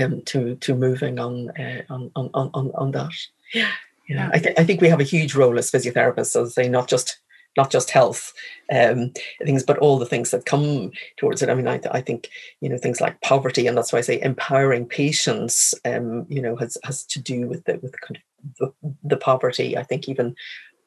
um, 0.00 0.22
to 0.22 0.56
to 0.56 0.74
moving 0.74 1.18
on 1.18 1.50
uh, 1.50 1.82
on, 1.88 2.10
on 2.16 2.30
on 2.34 2.70
on 2.74 2.90
that. 2.92 3.12
Yeah 3.54 3.70
yeah, 4.10 4.28
I, 4.32 4.40
th- 4.40 4.58
I 4.58 4.64
think 4.64 4.80
we 4.80 4.88
have 4.88 4.98
a 4.98 5.04
huge 5.04 5.36
role 5.36 5.56
as 5.56 5.70
physiotherapists, 5.70 6.34
as 6.34 6.58
I 6.58 6.62
say, 6.62 6.68
not 6.68 6.88
just 6.88 7.20
not 7.56 7.70
just 7.70 7.90
health 7.90 8.32
um, 8.72 9.12
things, 9.44 9.62
but 9.62 9.78
all 9.78 9.98
the 9.98 10.06
things 10.06 10.30
that 10.30 10.46
come 10.46 10.90
towards 11.16 11.42
it. 11.42 11.48
I 11.48 11.54
mean, 11.54 11.68
I, 11.68 11.80
I 11.92 12.00
think 12.00 12.28
you 12.60 12.68
know 12.68 12.76
things 12.76 13.00
like 13.00 13.20
poverty, 13.20 13.68
and 13.68 13.78
that's 13.78 13.92
why 13.92 14.00
I 14.00 14.02
say 14.02 14.20
empowering 14.20 14.86
patients. 14.86 15.74
Um, 15.84 16.26
you 16.28 16.42
know, 16.42 16.56
has 16.56 16.76
has 16.82 17.04
to 17.04 17.20
do 17.20 17.46
with 17.46 17.64
the 17.66 17.78
with 17.82 17.94
kind 18.00 18.18
of 18.18 18.56
the, 18.58 18.94
the 19.04 19.16
poverty. 19.16 19.78
I 19.78 19.84
think 19.84 20.08
even 20.08 20.34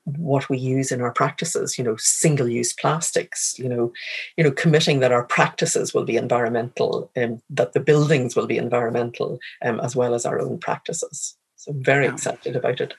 what 0.04 0.50
we 0.50 0.58
use 0.58 0.92
in 0.92 1.00
our 1.00 1.14
practices 1.14 1.78
you 1.78 1.84
know 1.84 1.96
single 1.96 2.50
use 2.50 2.74
plastics 2.74 3.58
you 3.58 3.70
know 3.70 3.94
you 4.36 4.44
know 4.44 4.52
committing 4.52 5.00
that 5.00 5.14
our 5.14 5.24
practices 5.24 5.94
will 5.94 6.04
be 6.04 6.18
environmental 6.18 7.10
and 7.16 7.36
um, 7.36 7.42
that 7.50 7.72
the 7.72 7.80
buildings 7.80 8.36
will 8.36 8.46
be 8.46 8.58
environmental 8.58 9.40
um, 9.64 9.80
as 9.80 9.96
well 9.96 10.14
as 10.14 10.26
our 10.26 10.42
own 10.42 10.58
practices 10.58 11.38
so 11.63 11.71
I'm 11.71 11.82
very 11.82 12.06
yeah. 12.06 12.13
excited 12.13 12.58
about 12.58 12.82
it. 12.82 12.93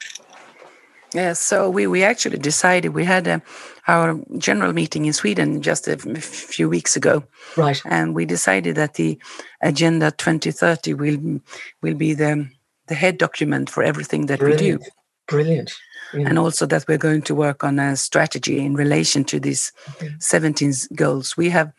Yeah, 1.13 1.35
so 1.35 1.69
we, 1.69 1.87
we 1.87 2.03
actually 2.03 2.39
decided 2.39 2.95
we 2.95 3.05
had 3.05 3.27
a, 3.27 3.43
our 3.87 4.19
general 4.39 4.73
meeting 4.73 5.05
in 5.05 5.13
Sweden 5.13 5.61
just 5.61 5.87
a 5.87 5.99
few 5.99 6.71
weeks 6.71 6.97
ago. 6.97 7.25
Right. 7.59 7.81
And 7.85 8.15
we 8.15 8.25
decided 8.25 8.77
that 8.77 8.95
the 8.95 9.19
Agenda 9.61 10.11
2030 10.13 10.95
will 10.95 11.41
will 11.83 11.95
be 11.95 12.15
the 12.15 12.49
the 12.87 12.95
head 12.95 13.19
document 13.19 13.69
for 13.71 13.83
everything 13.83 14.27
that 14.27 14.39
Brilliant. 14.39 14.81
we 14.81 14.85
do. 14.87 14.91
Brilliant. 15.29 15.73
Yeah. 16.15 16.29
And 16.29 16.39
also 16.39 16.65
that 16.67 16.87
we're 16.89 16.99
going 16.99 17.23
to 17.23 17.35
work 17.35 17.65
on 17.65 17.79
a 17.79 17.97
strategy 17.97 18.59
in 18.59 18.75
relation 18.75 19.25
to 19.25 19.41
these 19.41 19.73
okay. 19.97 20.15
17 20.21 20.73
goals. 20.95 21.37
We 21.37 21.51
have 21.51 21.73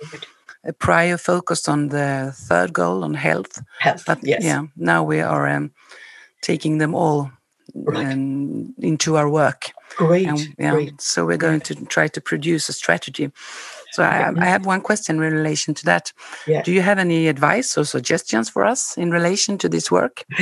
a 0.63 0.73
prior 0.73 1.17
focused 1.17 1.67
on 1.67 1.89
the 1.89 2.31
third 2.35 2.73
goal 2.73 3.03
on 3.03 3.13
health. 3.15 3.61
Health, 3.79 4.03
but 4.05 4.19
yes. 4.23 4.43
yeah, 4.43 4.63
now 4.75 5.03
we 5.03 5.19
are 5.21 5.47
um, 5.47 5.71
taking 6.41 6.77
them 6.77 6.93
all 6.93 7.31
right. 7.73 8.13
um, 8.13 8.73
into 8.79 9.17
our 9.17 9.29
work. 9.29 9.71
Great, 9.95 10.27
and, 10.27 10.53
yeah, 10.57 10.71
great. 10.71 11.01
So 11.01 11.25
we're 11.25 11.37
going 11.37 11.61
to 11.61 11.75
try 11.85 12.07
to 12.07 12.21
produce 12.21 12.69
a 12.69 12.73
strategy 12.73 13.31
so 13.95 14.03
I, 14.03 14.33
I, 14.37 14.45
have 14.45 14.65
one 14.65 14.81
question 14.81 15.15
in 15.15 15.21
relation 15.21 15.73
to 15.73 15.85
that. 15.85 16.11
Yeah. 16.45 16.61
Do 16.63 16.73
you 16.73 16.81
have 16.81 16.99
any 16.99 17.27
advice 17.27 17.77
or 17.77 17.85
suggestions 17.85 18.49
for 18.49 18.65
us 18.65 18.97
in 18.97 19.09
relation 19.09 19.57
to 19.59 19.69
this 19.69 19.89
work 19.89 20.25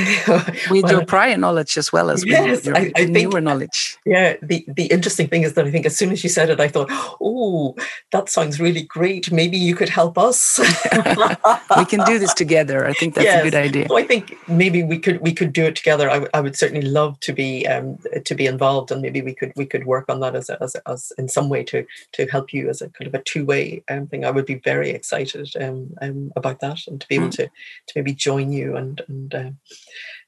with 0.70 0.82
well, 0.82 0.92
your 0.92 1.06
prior 1.06 1.36
knowledge 1.36 1.78
as 1.78 1.92
well 1.92 2.10
as 2.10 2.24
yes, 2.24 2.50
with 2.50 2.66
your 2.66 2.76
I, 2.76 2.92
I 2.96 3.04
newer 3.04 3.30
think, 3.30 3.44
knowledge? 3.44 3.96
Yeah, 4.04 4.36
the, 4.42 4.64
the 4.66 4.86
interesting 4.86 5.28
thing 5.28 5.42
is 5.42 5.54
that 5.54 5.66
I 5.66 5.70
think 5.70 5.86
as 5.86 5.96
soon 5.96 6.10
as 6.10 6.24
you 6.24 6.30
said 6.30 6.50
it, 6.50 6.58
I 6.58 6.66
thought, 6.66 6.88
oh, 7.20 7.76
that 8.10 8.28
sounds 8.28 8.58
really 8.58 8.82
great. 8.82 9.30
Maybe 9.30 9.56
you 9.56 9.76
could 9.76 9.88
help 9.88 10.18
us. 10.18 10.58
we 11.78 11.84
can 11.84 12.04
do 12.04 12.18
this 12.18 12.34
together. 12.34 12.86
I 12.86 12.92
think 12.92 13.14
that's 13.14 13.24
yes. 13.24 13.40
a 13.40 13.44
good 13.44 13.54
idea. 13.54 13.86
I 13.92 14.02
think 14.02 14.36
maybe 14.48 14.82
we 14.82 14.98
could 14.98 15.20
we 15.20 15.32
could 15.32 15.52
do 15.52 15.64
it 15.64 15.76
together. 15.76 16.10
I, 16.10 16.26
I 16.34 16.40
would 16.40 16.56
certainly 16.56 16.86
love 16.86 17.20
to 17.20 17.32
be 17.32 17.66
um, 17.68 17.98
to 18.24 18.34
be 18.34 18.46
involved, 18.46 18.90
and 18.90 19.00
maybe 19.00 19.22
we 19.22 19.34
could 19.34 19.52
we 19.54 19.64
could 19.64 19.86
work 19.86 20.06
on 20.08 20.18
that 20.20 20.34
as, 20.34 20.50
a, 20.50 20.60
as, 20.60 20.74
a, 20.74 20.90
as 20.90 21.12
in 21.18 21.28
some 21.28 21.48
way 21.48 21.62
to 21.64 21.86
to 22.12 22.26
help 22.26 22.52
you 22.52 22.68
as 22.68 22.82
a 22.82 22.88
kind 22.90 23.06
of 23.06 23.14
a 23.14 23.22
two 23.22 23.43
way 23.44 23.84
um, 23.88 24.06
thing. 24.06 24.24
I 24.24 24.30
would 24.30 24.46
be 24.46 24.56
very 24.56 24.90
excited 24.90 25.50
um, 25.60 25.94
um, 26.02 26.32
about 26.36 26.60
that 26.60 26.80
and 26.86 27.00
to 27.00 27.08
be 27.08 27.16
able 27.16 27.28
mm. 27.28 27.36
to 27.36 27.46
to 27.46 27.92
maybe 27.94 28.14
join 28.14 28.52
you 28.52 28.76
and 28.76 29.00
and 29.08 29.34
uh, 29.34 29.50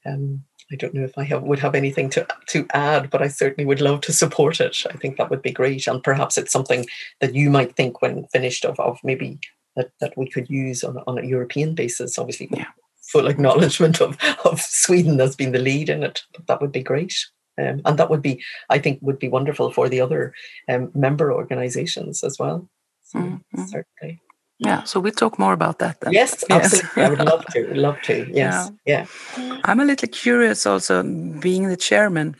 um, 0.05 0.43
I 0.71 0.75
don't 0.75 0.93
know 0.93 1.03
if 1.03 1.17
I 1.17 1.23
have, 1.23 1.43
would 1.43 1.59
have 1.59 1.75
anything 1.75 2.09
to 2.11 2.27
to 2.47 2.67
add, 2.73 3.09
but 3.09 3.21
I 3.21 3.27
certainly 3.27 3.65
would 3.65 3.81
love 3.81 4.01
to 4.01 4.13
support 4.13 4.59
it. 4.59 4.85
I 4.89 4.97
think 4.97 5.17
that 5.17 5.29
would 5.29 5.41
be 5.41 5.51
great, 5.51 5.87
and 5.87 6.03
perhaps 6.03 6.37
it's 6.37 6.51
something 6.51 6.85
that 7.21 7.35
you 7.35 7.49
might 7.49 7.75
think 7.75 8.01
when 8.01 8.27
finished 8.27 8.65
of 8.65 8.79
of 8.79 8.99
maybe 9.03 9.39
that, 9.75 9.91
that 10.01 10.17
we 10.17 10.29
could 10.29 10.49
use 10.49 10.83
on, 10.83 10.97
on 11.07 11.17
a 11.17 11.25
European 11.25 11.73
basis. 11.73 12.17
Obviously, 12.17 12.49
yeah. 12.51 12.67
full 13.11 13.27
acknowledgement 13.27 14.01
of 14.01 14.17
of 14.43 14.59
Sweden 14.59 15.21
as 15.21 15.35
being 15.35 15.53
the 15.53 15.59
lead 15.59 15.89
in 15.89 16.03
it. 16.03 16.23
But 16.33 16.47
that 16.47 16.61
would 16.61 16.71
be 16.71 16.83
great. 16.83 17.15
Um, 17.59 17.81
and 17.85 17.97
that 17.97 18.11
would 18.11 18.21
be, 18.21 18.43
I 18.69 18.77
think, 18.77 18.99
would 19.01 19.17
be 19.17 19.29
wonderful 19.29 19.71
for 19.71 19.89
the 19.89 19.99
other 19.99 20.33
um, 20.69 20.91
member 20.93 21.33
organisations 21.33 22.23
as 22.23 22.37
well. 22.37 22.69
So 23.07 23.19
mm-hmm. 23.19 23.65
certainly. 23.65 24.21
Yeah, 24.59 24.83
so 24.83 24.99
we'll 24.99 25.11
talk 25.11 25.37
more 25.37 25.53
about 25.53 25.79
that 25.79 26.01
then. 26.01 26.13
Yes, 26.13 26.43
absolutely. 26.49 27.03
I 27.03 27.09
would 27.09 27.19
love 27.19 27.45
to. 27.53 27.73
Love 27.75 28.01
to. 28.03 28.27
Yes. 28.33 28.71
Yeah. 28.85 29.05
yeah. 29.37 29.61
I'm 29.63 29.79
a 29.79 29.85
little 29.85 30.09
curious 30.09 30.65
also, 30.65 31.03
being 31.39 31.67
the 31.67 31.77
chairman. 31.77 32.35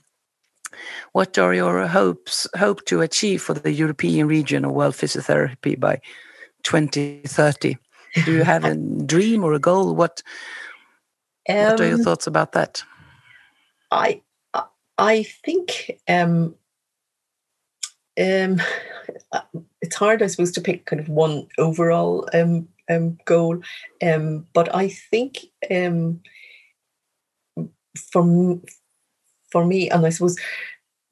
What 1.14 1.38
are 1.38 1.54
your 1.54 1.88
hopes 1.88 2.48
hope 2.58 2.86
to 2.86 3.02
achieve 3.02 3.42
for 3.42 3.54
the 3.54 3.72
European 3.72 4.28
region 4.28 4.66
of 4.66 4.72
world 4.72 4.96
physiotherapy 4.96 5.80
by 5.80 6.02
2030? 6.64 7.78
Do 8.26 8.32
you 8.32 8.44
have 8.44 8.66
a 8.66 8.76
dream 9.06 9.44
or 9.44 9.54
a 9.54 9.60
goal? 9.60 9.96
What 9.96 10.22
um, 11.48 11.56
What 11.56 11.80
are 11.80 11.88
your 11.88 11.96
um, 11.96 12.04
thoughts 12.04 12.28
about 12.28 12.52
that? 12.54 12.84
I 13.92 14.22
I 14.98 15.24
think 15.24 16.00
um, 16.08 16.56
um, 18.20 18.62
it's 19.88 19.96
hard, 19.96 20.22
I 20.22 20.28
suppose, 20.28 20.52
to 20.52 20.62
pick 20.62 20.86
kind 20.86 21.00
of 21.00 21.08
one 21.08 21.48
overall 21.58 22.28
um, 22.34 22.68
um, 22.90 23.18
goal. 23.24 23.62
Um, 24.04 24.46
but 24.54 24.74
I 24.76 24.90
think 24.90 25.46
um, 25.72 26.20
for, 28.12 28.60
for 29.50 29.66
me, 29.66 29.90
and 29.90 30.06
I 30.06 30.10
suppose 30.10 30.38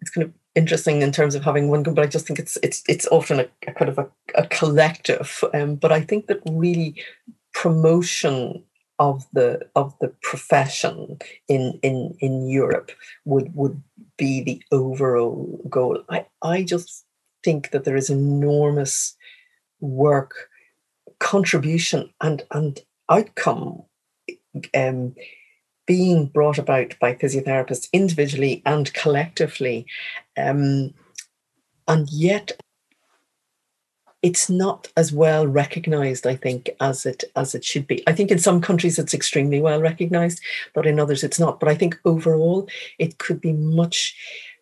it's 0.01 0.11
kind 0.11 0.25
of 0.25 0.33
interesting 0.55 1.01
in 1.01 1.13
terms 1.13 1.35
of 1.35 1.43
having 1.45 1.69
one 1.69 1.83
goal, 1.83 1.93
but 1.93 2.03
I 2.03 2.07
just 2.07 2.27
think 2.27 2.37
it's 2.37 2.57
it's 2.61 2.83
it's 2.89 3.07
often 3.07 3.39
a, 3.39 3.47
a 3.65 3.71
kind 3.71 3.89
of 3.89 3.97
a, 3.97 4.07
a 4.35 4.45
collective. 4.47 5.41
Um, 5.53 5.75
but 5.75 5.93
I 5.93 6.01
think 6.01 6.27
that 6.27 6.41
really 6.49 7.01
promotion 7.53 8.61
of 8.99 9.25
the 9.31 9.61
of 9.75 9.95
the 10.01 10.09
profession 10.21 11.17
in 11.47 11.79
in 11.81 12.17
in 12.19 12.49
Europe 12.49 12.91
would 13.23 13.55
would 13.55 13.81
be 14.17 14.41
the 14.43 14.61
overall 14.73 15.61
goal. 15.69 16.03
I 16.09 16.25
I 16.41 16.63
just 16.63 17.04
think 17.45 17.69
that 17.71 17.85
there 17.85 17.95
is 17.95 18.09
enormous 18.09 19.15
work, 19.79 20.49
contribution, 21.19 22.11
and 22.19 22.43
and 22.51 22.81
outcome 23.09 23.83
um, 24.73 25.15
being 25.85 26.25
brought 26.25 26.57
about 26.57 26.97
by 26.99 27.13
physiotherapists 27.13 27.87
individually 27.93 28.63
and 28.65 28.91
collectively, 28.93 29.85
um, 30.35 30.93
and 31.87 32.09
yet 32.09 32.59
it's 34.25 34.49
not 34.49 34.91
as 34.97 35.13
well 35.13 35.45
recognized 35.45 36.25
i 36.25 36.35
think 36.35 36.71
as 36.79 37.05
it 37.05 37.23
as 37.35 37.53
it 37.53 37.63
should 37.63 37.85
be. 37.85 38.01
I 38.07 38.13
think 38.13 38.31
in 38.31 38.39
some 38.39 38.59
countries 38.59 38.97
it's 38.97 39.13
extremely 39.13 39.61
well 39.61 39.79
recognized 39.79 40.41
but 40.73 40.87
in 40.87 40.99
others 40.99 41.23
it's 41.23 41.39
not. 41.39 41.59
But 41.59 41.69
i 41.69 41.75
think 41.75 41.99
overall 42.05 42.67
it 42.97 43.19
could 43.19 43.39
be 43.39 43.53
much 43.53 44.15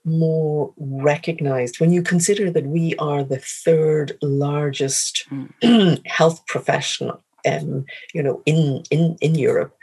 more 0.06 0.74
recognized 0.78 1.80
when 1.80 1.92
you 1.92 2.02
consider 2.02 2.52
that 2.52 2.66
we 2.66 2.96
are 2.98 3.24
the 3.24 3.40
third 3.40 4.18
largest 4.22 5.26
mm. 5.30 6.02
health 6.06 6.46
professional 6.46 7.24
um, 7.50 7.86
you 8.14 8.22
know 8.22 8.42
in 8.46 8.84
in 8.92 9.18
in 9.22 9.36
europe 9.36 9.76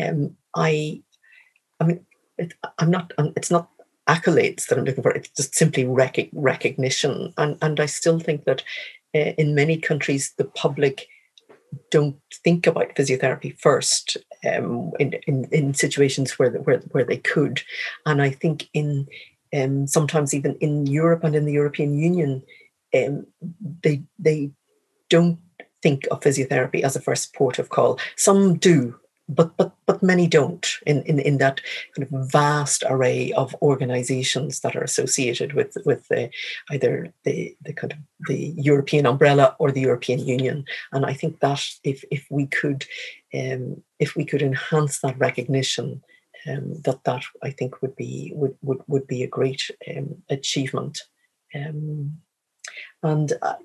um, 0.00 0.36
i 0.56 1.00
i 1.80 1.84
mean 1.84 2.04
it, 2.38 2.54
i'm 2.78 2.90
not 2.90 3.12
it's 3.36 3.50
not 3.50 3.70
accolades 4.08 4.66
that 4.66 4.78
i'm 4.78 4.84
looking 4.84 5.02
for 5.02 5.12
it's 5.12 5.30
just 5.30 5.54
simply 5.54 5.84
rec- 5.84 6.30
recognition 6.32 7.32
and 7.36 7.56
and 7.62 7.78
i 7.78 7.86
still 7.86 8.18
think 8.18 8.44
that 8.44 8.62
uh, 9.14 9.32
in 9.38 9.54
many 9.54 9.76
countries 9.76 10.32
the 10.38 10.44
public 10.44 11.08
don't 11.90 12.16
think 12.44 12.66
about 12.66 12.94
physiotherapy 12.94 13.58
first 13.58 14.16
um, 14.50 14.92
in, 14.98 15.14
in, 15.26 15.44
in 15.52 15.74
situations 15.74 16.38
where, 16.38 16.50
where, 16.50 16.78
where 16.92 17.04
they 17.04 17.18
could. 17.18 17.62
And 18.06 18.22
I 18.22 18.30
think 18.30 18.68
in 18.72 19.06
um, 19.56 19.86
sometimes 19.86 20.34
even 20.34 20.56
in 20.56 20.86
Europe 20.86 21.24
and 21.24 21.34
in 21.34 21.44
the 21.44 21.52
European 21.52 21.98
Union, 21.98 22.42
um, 22.94 23.26
they 23.82 24.02
they 24.18 24.50
don't 25.08 25.38
think 25.82 26.06
of 26.10 26.20
physiotherapy 26.20 26.82
as 26.82 26.96
a 26.96 27.00
first 27.00 27.34
port 27.34 27.58
of 27.58 27.68
call. 27.68 27.98
Some 28.16 28.56
do, 28.56 28.98
but 29.28 29.56
but 29.56 29.72
but 29.86 30.02
many 30.02 30.26
don't 30.26 30.66
in, 30.86 31.02
in, 31.02 31.18
in 31.18 31.38
that 31.38 31.60
kind 31.94 32.06
of 32.06 32.30
vast 32.30 32.84
array 32.88 33.32
of 33.32 33.54
organizations 33.62 34.60
that 34.60 34.74
are 34.76 34.82
associated 34.82 35.52
with 35.52 35.76
with 35.84 36.08
the, 36.08 36.30
either 36.70 37.12
the, 37.24 37.56
the 37.62 37.72
kind 37.72 37.92
of 37.92 37.98
the 38.26 38.54
European 38.56 39.06
umbrella 39.06 39.54
or 39.58 39.70
the 39.70 39.80
European 39.80 40.20
Union. 40.20 40.64
And 40.92 41.04
I 41.04 41.14
think 41.14 41.40
that 41.40 41.64
if 41.84 42.04
if 42.10 42.26
we 42.30 42.46
could 42.46 42.86
um, 43.34 43.82
if 43.98 44.16
we 44.16 44.24
could 44.24 44.42
enhance 44.42 45.00
that 45.00 45.18
recognition 45.18 46.02
um, 46.46 46.80
that 46.82 47.04
that 47.04 47.24
I 47.42 47.50
think 47.50 47.82
would 47.82 47.96
be 47.96 48.32
would 48.34 48.56
would, 48.62 48.82
would 48.86 49.06
be 49.06 49.22
a 49.22 49.28
great 49.28 49.70
um, 49.94 50.22
achievement. 50.28 51.02
Um, 51.54 52.18
and 53.02 53.32
uh, 53.42 53.56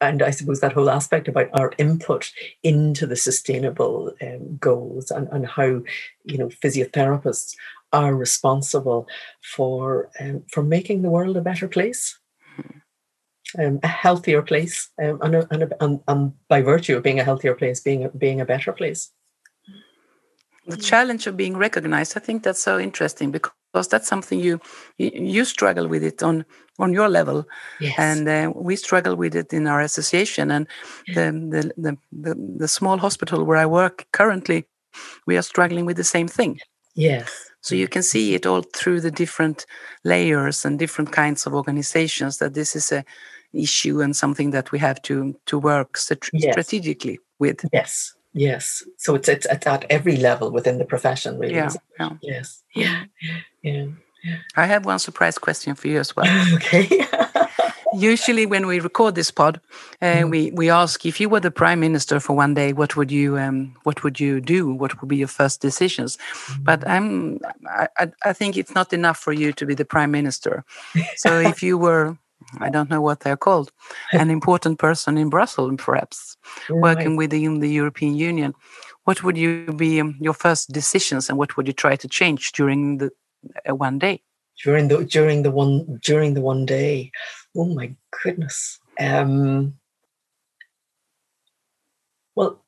and 0.00 0.22
I 0.22 0.30
suppose 0.30 0.60
that 0.60 0.72
whole 0.72 0.90
aspect 0.90 1.28
about 1.28 1.48
our 1.58 1.72
input 1.78 2.30
into 2.62 3.06
the 3.06 3.16
sustainable 3.16 4.12
um, 4.22 4.56
goals 4.56 5.10
and, 5.10 5.28
and 5.32 5.46
how 5.46 5.82
you 6.24 6.38
know 6.38 6.48
physiotherapists 6.48 7.54
are 7.92 8.14
responsible 8.14 9.06
for 9.42 10.10
um, 10.20 10.44
for 10.50 10.62
making 10.62 11.02
the 11.02 11.10
world 11.10 11.36
a 11.36 11.42
better 11.42 11.68
place. 11.68 12.18
Um, 13.56 13.78
a 13.84 13.86
healthier 13.86 14.42
place, 14.42 14.90
um, 15.00 15.20
and, 15.22 15.36
a, 15.36 15.46
and, 15.52 15.62
a, 15.62 15.84
and, 15.84 16.00
and 16.08 16.32
by 16.48 16.60
virtue 16.60 16.96
of 16.96 17.04
being 17.04 17.20
a 17.20 17.24
healthier 17.24 17.54
place, 17.54 17.78
being 17.78 18.02
a, 18.02 18.08
being 18.08 18.40
a 18.40 18.44
better 18.44 18.72
place 18.72 19.12
the 20.66 20.76
challenge 20.76 21.26
of 21.26 21.36
being 21.36 21.56
recognized 21.56 22.16
i 22.16 22.20
think 22.20 22.42
that's 22.42 22.62
so 22.62 22.78
interesting 22.78 23.30
because 23.30 23.88
that's 23.88 24.08
something 24.08 24.38
you 24.40 24.60
you, 24.98 25.44
struggle 25.44 25.88
with 25.88 26.02
it 26.02 26.22
on 26.22 26.44
on 26.78 26.92
your 26.92 27.08
level. 27.08 27.46
Yes. 27.80 27.94
and 27.98 28.28
uh, 28.28 28.52
we 28.54 28.76
struggle 28.76 29.16
with 29.16 29.34
it 29.36 29.52
in 29.52 29.66
our 29.66 29.80
association 29.80 30.50
and 30.50 30.66
the, 31.08 31.32
the, 31.50 31.72
the 31.76 31.98
the 32.12 32.56
the 32.56 32.68
small 32.68 32.98
hospital 32.98 33.44
where 33.44 33.58
i 33.58 33.66
work 33.66 34.06
currently 34.12 34.64
we 35.26 35.36
are 35.36 35.42
struggling 35.42 35.86
with 35.86 35.96
the 35.96 36.04
same 36.04 36.28
thing. 36.28 36.60
Yes. 36.94 37.50
So 37.60 37.74
you 37.74 37.88
can 37.88 38.02
see 38.02 38.34
it 38.34 38.46
all 38.46 38.62
through 38.62 39.00
the 39.00 39.10
different 39.10 39.66
layers 40.04 40.64
and 40.64 40.78
different 40.78 41.10
kinds 41.10 41.46
of 41.46 41.54
organizations 41.54 42.38
that 42.38 42.54
this 42.54 42.76
is 42.76 42.92
a 42.92 43.04
issue 43.52 44.00
and 44.00 44.14
something 44.14 44.52
that 44.52 44.70
we 44.70 44.78
have 44.78 45.02
to 45.02 45.34
to 45.46 45.58
work 45.58 45.98
yes. 46.32 46.52
strategically 46.52 47.18
with. 47.38 47.64
Yes 47.72 48.14
Yes. 48.34 48.82
So 48.98 49.14
it's, 49.14 49.28
it's 49.28 49.46
at 49.46 49.86
every 49.88 50.16
level 50.16 50.50
within 50.50 50.78
the 50.78 50.84
profession, 50.84 51.38
really. 51.38 51.54
Yeah. 51.54 51.70
yeah. 51.98 52.10
Yes. 52.20 52.62
Yeah. 52.74 53.04
Yeah. 53.62 53.86
I 54.56 54.66
have 54.66 54.84
one 54.84 54.98
surprise 54.98 55.38
question 55.38 55.74
for 55.74 55.88
you 55.88 56.00
as 56.00 56.16
well. 56.16 56.26
okay. 56.54 57.06
Usually, 57.96 58.44
when 58.44 58.66
we 58.66 58.80
record 58.80 59.14
this 59.14 59.30
pod, 59.30 59.60
uh, 60.02 60.06
mm. 60.06 60.30
we 60.30 60.50
we 60.50 60.68
ask 60.68 61.06
if 61.06 61.20
you 61.20 61.28
were 61.28 61.38
the 61.38 61.52
prime 61.52 61.78
minister 61.78 62.18
for 62.18 62.34
one 62.34 62.54
day, 62.54 62.72
what 62.72 62.96
would 62.96 63.12
you 63.12 63.38
um, 63.38 63.76
what 63.84 64.02
would 64.02 64.18
you 64.18 64.40
do? 64.40 64.74
What 64.74 65.00
would 65.00 65.08
be 65.08 65.18
your 65.18 65.28
first 65.28 65.60
decisions? 65.60 66.16
Mm. 66.16 66.64
But 66.64 66.88
I'm 66.88 67.38
I, 67.68 68.10
I 68.24 68.32
think 68.32 68.56
it's 68.56 68.74
not 68.74 68.92
enough 68.92 69.18
for 69.18 69.32
you 69.32 69.52
to 69.52 69.66
be 69.66 69.74
the 69.74 69.84
prime 69.84 70.10
minister. 70.10 70.64
So 71.16 71.38
if 71.38 71.62
you 71.62 71.78
were 71.78 72.16
I 72.58 72.70
don't 72.70 72.90
know 72.90 73.00
what 73.00 73.20
they're 73.20 73.36
called, 73.36 73.72
an 74.12 74.30
important 74.30 74.78
person 74.78 75.18
in 75.18 75.30
Brussels, 75.30 75.74
perhaps, 75.78 76.36
right. 76.68 76.80
working 76.80 77.16
within 77.16 77.60
the 77.60 77.68
European 77.68 78.14
Union. 78.14 78.54
What 79.04 79.22
would 79.22 79.36
you 79.36 79.72
be 79.76 80.00
um, 80.00 80.16
your 80.20 80.34
first 80.34 80.72
decisions, 80.72 81.28
and 81.28 81.38
what 81.38 81.56
would 81.56 81.66
you 81.66 81.72
try 81.72 81.96
to 81.96 82.08
change 82.08 82.52
during 82.52 82.98
the 82.98 83.10
uh, 83.68 83.74
one 83.74 83.98
day? 83.98 84.22
During 84.62 84.88
the 84.88 85.04
during 85.04 85.42
the 85.42 85.50
one 85.50 86.00
during 86.02 86.34
the 86.34 86.40
one 86.40 86.64
day, 86.64 87.10
oh 87.56 87.66
my 87.66 87.94
goodness. 88.22 88.78
Um, 89.00 89.74
well, 92.34 92.64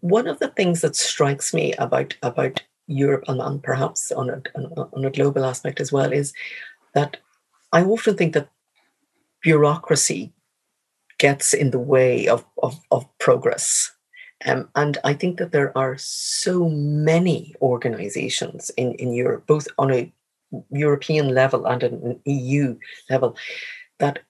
one 0.00 0.26
of 0.26 0.38
the 0.38 0.48
things 0.48 0.80
that 0.82 0.96
strikes 0.96 1.52
me 1.52 1.74
about 1.74 2.16
about 2.22 2.62
Europe 2.86 3.24
and, 3.28 3.40
and 3.40 3.62
perhaps 3.62 4.10
on 4.12 4.30
a, 4.30 4.42
on 4.56 5.04
a 5.04 5.10
global 5.10 5.44
aspect 5.44 5.80
as 5.80 5.92
well 5.92 6.12
is 6.12 6.32
that 6.94 7.18
I 7.72 7.84
often 7.84 8.16
think 8.16 8.34
that 8.34 8.48
bureaucracy 9.42 10.32
gets 11.18 11.52
in 11.52 11.70
the 11.70 11.78
way 11.78 12.28
of, 12.28 12.44
of, 12.62 12.80
of 12.90 13.06
progress. 13.18 13.90
Um, 14.46 14.68
and 14.76 14.98
I 15.02 15.14
think 15.14 15.38
that 15.38 15.50
there 15.50 15.76
are 15.76 15.96
so 15.98 16.68
many 16.68 17.54
organizations 17.60 18.70
in, 18.76 18.94
in 18.94 19.12
Europe, 19.12 19.46
both 19.46 19.66
on 19.78 19.92
a 19.92 20.12
European 20.70 21.34
level 21.34 21.66
and 21.66 21.82
an 21.82 22.20
EU 22.24 22.78
level, 23.10 23.36
that 23.98 24.20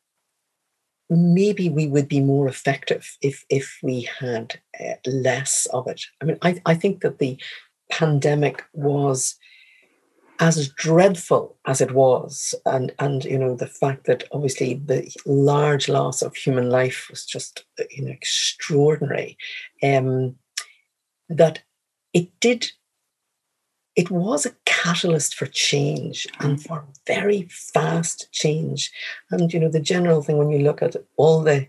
maybe 1.11 1.68
we 1.68 1.87
would 1.87 2.09
be 2.09 2.21
more 2.21 2.49
effective 2.49 3.16
if 3.23 3.44
if 3.49 3.79
we 3.83 4.09
had 4.18 4.59
uh, 4.81 4.94
less 5.07 5.66
of 5.73 5.87
it. 5.87 6.03
I 6.21 6.25
mean, 6.25 6.38
I, 6.42 6.61
I 6.66 6.75
think 6.75 7.03
that 7.03 7.18
the 7.18 7.38
pandemic 7.90 8.64
was 8.73 9.37
as 10.40 10.68
dreadful 10.68 11.57
as 11.66 11.81
it 11.81 11.92
was, 11.92 12.55
and 12.66 12.94
and 12.98 13.24
you 13.24 13.38
know 13.38 13.55
the 13.55 13.66
fact 13.66 14.07
that 14.07 14.24
obviously 14.33 14.74
the 14.74 15.11
large 15.27 15.88
loss 15.88 16.22
of 16.22 16.37
human 16.37 16.70
life 16.70 17.07
was 17.11 17.24
just 17.24 17.64
you 17.90 18.05
know 18.05 18.12
extraordinary, 18.12 19.37
um, 19.83 20.37
that 21.29 21.62
it 22.12 22.29
did. 22.40 22.70
It 23.96 24.12
was 24.12 24.46
a 24.46 24.55
catalyst 24.64 25.35
for 25.35 25.46
change 25.46 26.24
and 26.38 26.62
for 26.62 26.85
very 27.05 27.48
fast 27.51 28.31
change. 28.31 28.92
And 29.33 29.53
you 29.53 29.59
know 29.59 29.68
the 29.68 29.81
general 29.81 30.22
thing 30.22 30.38
when 30.38 30.51
you 30.51 30.61
look 30.61 30.83
at 30.83 30.94
all 31.16 31.42
the 31.42 31.66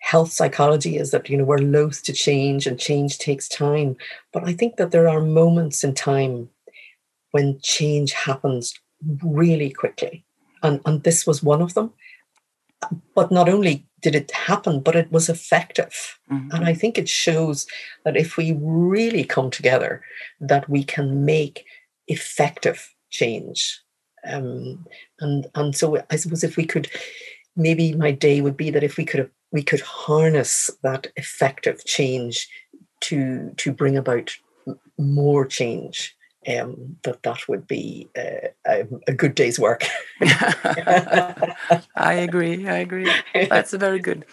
health 0.00 0.32
psychology 0.32 0.96
is 0.96 1.10
that 1.10 1.28
you 1.28 1.36
know 1.36 1.44
we're 1.44 1.58
loath 1.58 2.02
to 2.04 2.12
change 2.12 2.66
and 2.66 2.78
change 2.78 3.18
takes 3.18 3.48
time 3.48 3.96
but 4.32 4.44
i 4.44 4.52
think 4.52 4.76
that 4.76 4.92
there 4.92 5.08
are 5.08 5.20
moments 5.20 5.82
in 5.82 5.92
time 5.92 6.48
when 7.32 7.58
change 7.62 8.12
happens 8.12 8.74
really 9.22 9.70
quickly. 9.70 10.24
And, 10.62 10.80
and 10.84 11.02
this 11.02 11.26
was 11.26 11.42
one 11.42 11.62
of 11.62 11.74
them. 11.74 11.92
But 13.14 13.32
not 13.32 13.48
only 13.48 13.86
did 14.00 14.14
it 14.14 14.30
happen, 14.30 14.80
but 14.80 14.94
it 14.94 15.10
was 15.10 15.28
effective. 15.28 16.18
Mm-hmm. 16.30 16.54
And 16.54 16.64
I 16.64 16.74
think 16.74 16.96
it 16.96 17.08
shows 17.08 17.66
that 18.04 18.16
if 18.16 18.36
we 18.36 18.56
really 18.60 19.24
come 19.24 19.50
together, 19.50 20.02
that 20.40 20.68
we 20.68 20.84
can 20.84 21.24
make 21.24 21.64
effective 22.06 22.94
change. 23.10 23.80
Um, 24.24 24.86
and 25.20 25.46
and 25.54 25.76
so 25.76 26.02
I 26.10 26.16
suppose 26.16 26.44
if 26.44 26.56
we 26.56 26.66
could, 26.66 26.88
maybe 27.56 27.94
my 27.94 28.12
day 28.12 28.40
would 28.40 28.56
be 28.56 28.70
that 28.70 28.84
if 28.84 28.96
we 28.96 29.04
could 29.04 29.30
we 29.50 29.62
could 29.62 29.80
harness 29.80 30.70
that 30.82 31.08
effective 31.16 31.84
change 31.84 32.48
to 33.00 33.52
to 33.56 33.72
bring 33.72 33.96
about 33.96 34.36
more 34.98 35.46
change 35.46 36.16
um, 36.48 36.96
that 37.02 37.22
that 37.22 37.48
would 37.48 37.66
be 37.66 38.08
uh, 38.16 38.48
a, 38.66 38.86
a, 39.06 39.12
good 39.12 39.34
day's 39.34 39.58
work. 39.58 39.84
I 40.20 41.46
agree. 41.96 42.66
I 42.66 42.78
agree. 42.78 43.10
That's 43.34 43.72
very 43.72 43.98
good. 43.98 44.24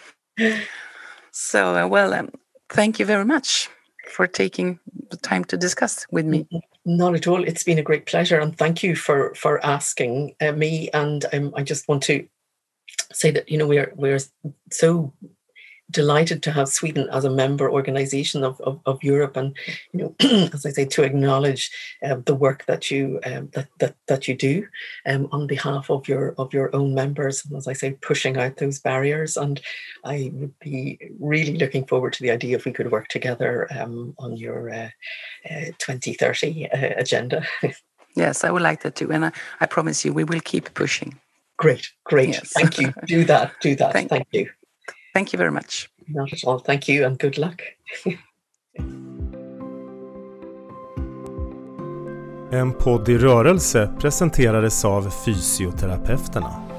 So, 1.30 1.76
uh, 1.76 1.86
well, 1.86 2.14
um, 2.14 2.30
thank 2.70 2.98
you 2.98 3.06
very 3.06 3.24
much 3.24 3.68
for 4.08 4.26
taking 4.26 4.78
the 5.10 5.16
time 5.16 5.44
to 5.44 5.56
discuss 5.56 6.06
with 6.10 6.26
me. 6.26 6.46
Not 6.84 7.14
at 7.14 7.26
all. 7.26 7.44
It's 7.44 7.64
been 7.64 7.78
a 7.78 7.82
great 7.82 8.06
pleasure, 8.06 8.40
and 8.40 8.56
thank 8.56 8.82
you 8.82 8.96
for 8.96 9.34
for 9.34 9.64
asking 9.64 10.34
uh, 10.40 10.52
me. 10.52 10.88
And 10.94 11.24
um, 11.32 11.52
I 11.56 11.62
just 11.62 11.88
want 11.88 12.02
to 12.04 12.26
say 13.12 13.30
that 13.32 13.50
you 13.50 13.58
know 13.58 13.66
we 13.66 13.78
are 13.78 13.92
we're 13.96 14.20
so 14.70 15.12
delighted 15.90 16.42
to 16.42 16.50
have 16.50 16.68
Sweden 16.68 17.08
as 17.12 17.24
a 17.24 17.30
member 17.30 17.70
organization 17.70 18.42
of, 18.42 18.60
of, 18.62 18.80
of 18.86 19.02
Europe 19.02 19.36
and 19.36 19.56
you 19.92 20.00
know 20.00 20.14
as 20.52 20.66
I 20.66 20.70
say 20.70 20.84
to 20.84 21.02
acknowledge 21.02 21.70
uh, 22.04 22.16
the 22.24 22.34
work 22.34 22.64
that 22.66 22.90
you 22.90 23.20
um, 23.24 23.48
that, 23.52 23.68
that 23.78 23.94
that 24.06 24.28
you 24.28 24.34
do 24.34 24.66
um, 25.06 25.28
on 25.30 25.46
behalf 25.46 25.90
of 25.90 26.08
your 26.08 26.34
of 26.38 26.52
your 26.52 26.74
own 26.74 26.94
members 26.94 27.44
and 27.44 27.56
as 27.56 27.68
I 27.68 27.72
say 27.72 27.92
pushing 27.92 28.36
out 28.36 28.56
those 28.56 28.80
barriers 28.80 29.36
and 29.36 29.60
I 30.04 30.30
would 30.34 30.58
be 30.58 30.98
really 31.20 31.56
looking 31.56 31.86
forward 31.86 32.12
to 32.14 32.22
the 32.22 32.32
idea 32.32 32.56
if 32.56 32.64
we 32.64 32.72
could 32.72 32.90
work 32.90 33.08
together 33.08 33.68
um, 33.78 34.14
on 34.18 34.36
your 34.36 34.70
uh, 34.70 34.90
uh, 35.48 35.66
2030 35.78 36.70
uh, 36.70 36.94
agenda. 36.96 37.46
yes, 38.14 38.42
I 38.44 38.50
would 38.50 38.62
like 38.62 38.82
that 38.82 38.96
too 38.96 39.12
and 39.12 39.26
I, 39.26 39.32
I 39.60 39.66
promise 39.66 40.04
you 40.04 40.12
we 40.12 40.24
will 40.24 40.40
keep 40.40 40.74
pushing. 40.74 41.18
Great, 41.58 41.90
great. 42.04 42.28
Yes. 42.28 42.52
Thank 42.52 42.78
you. 42.78 42.92
Do 43.06 43.24
that. 43.24 43.52
Do 43.60 43.74
that. 43.76 43.92
Thank, 43.94 44.10
Thank 44.10 44.26
you. 44.32 44.50
Thank 45.16 45.32
you 45.32 45.38
very 45.38 45.50
much. 45.50 45.88
Not 46.06 46.32
at 46.32 46.44
all. 46.44 46.58
Thank 46.58 46.88
you 46.88 47.06
and 47.06 47.18
good 47.18 47.38
luck. 47.38 47.62
en 52.52 52.72
podd 52.72 53.08
i 53.08 53.18
rörelse 53.18 53.90
presenterades 54.00 54.84
av 54.84 55.10
Fysioterapeuterna. 55.10 56.75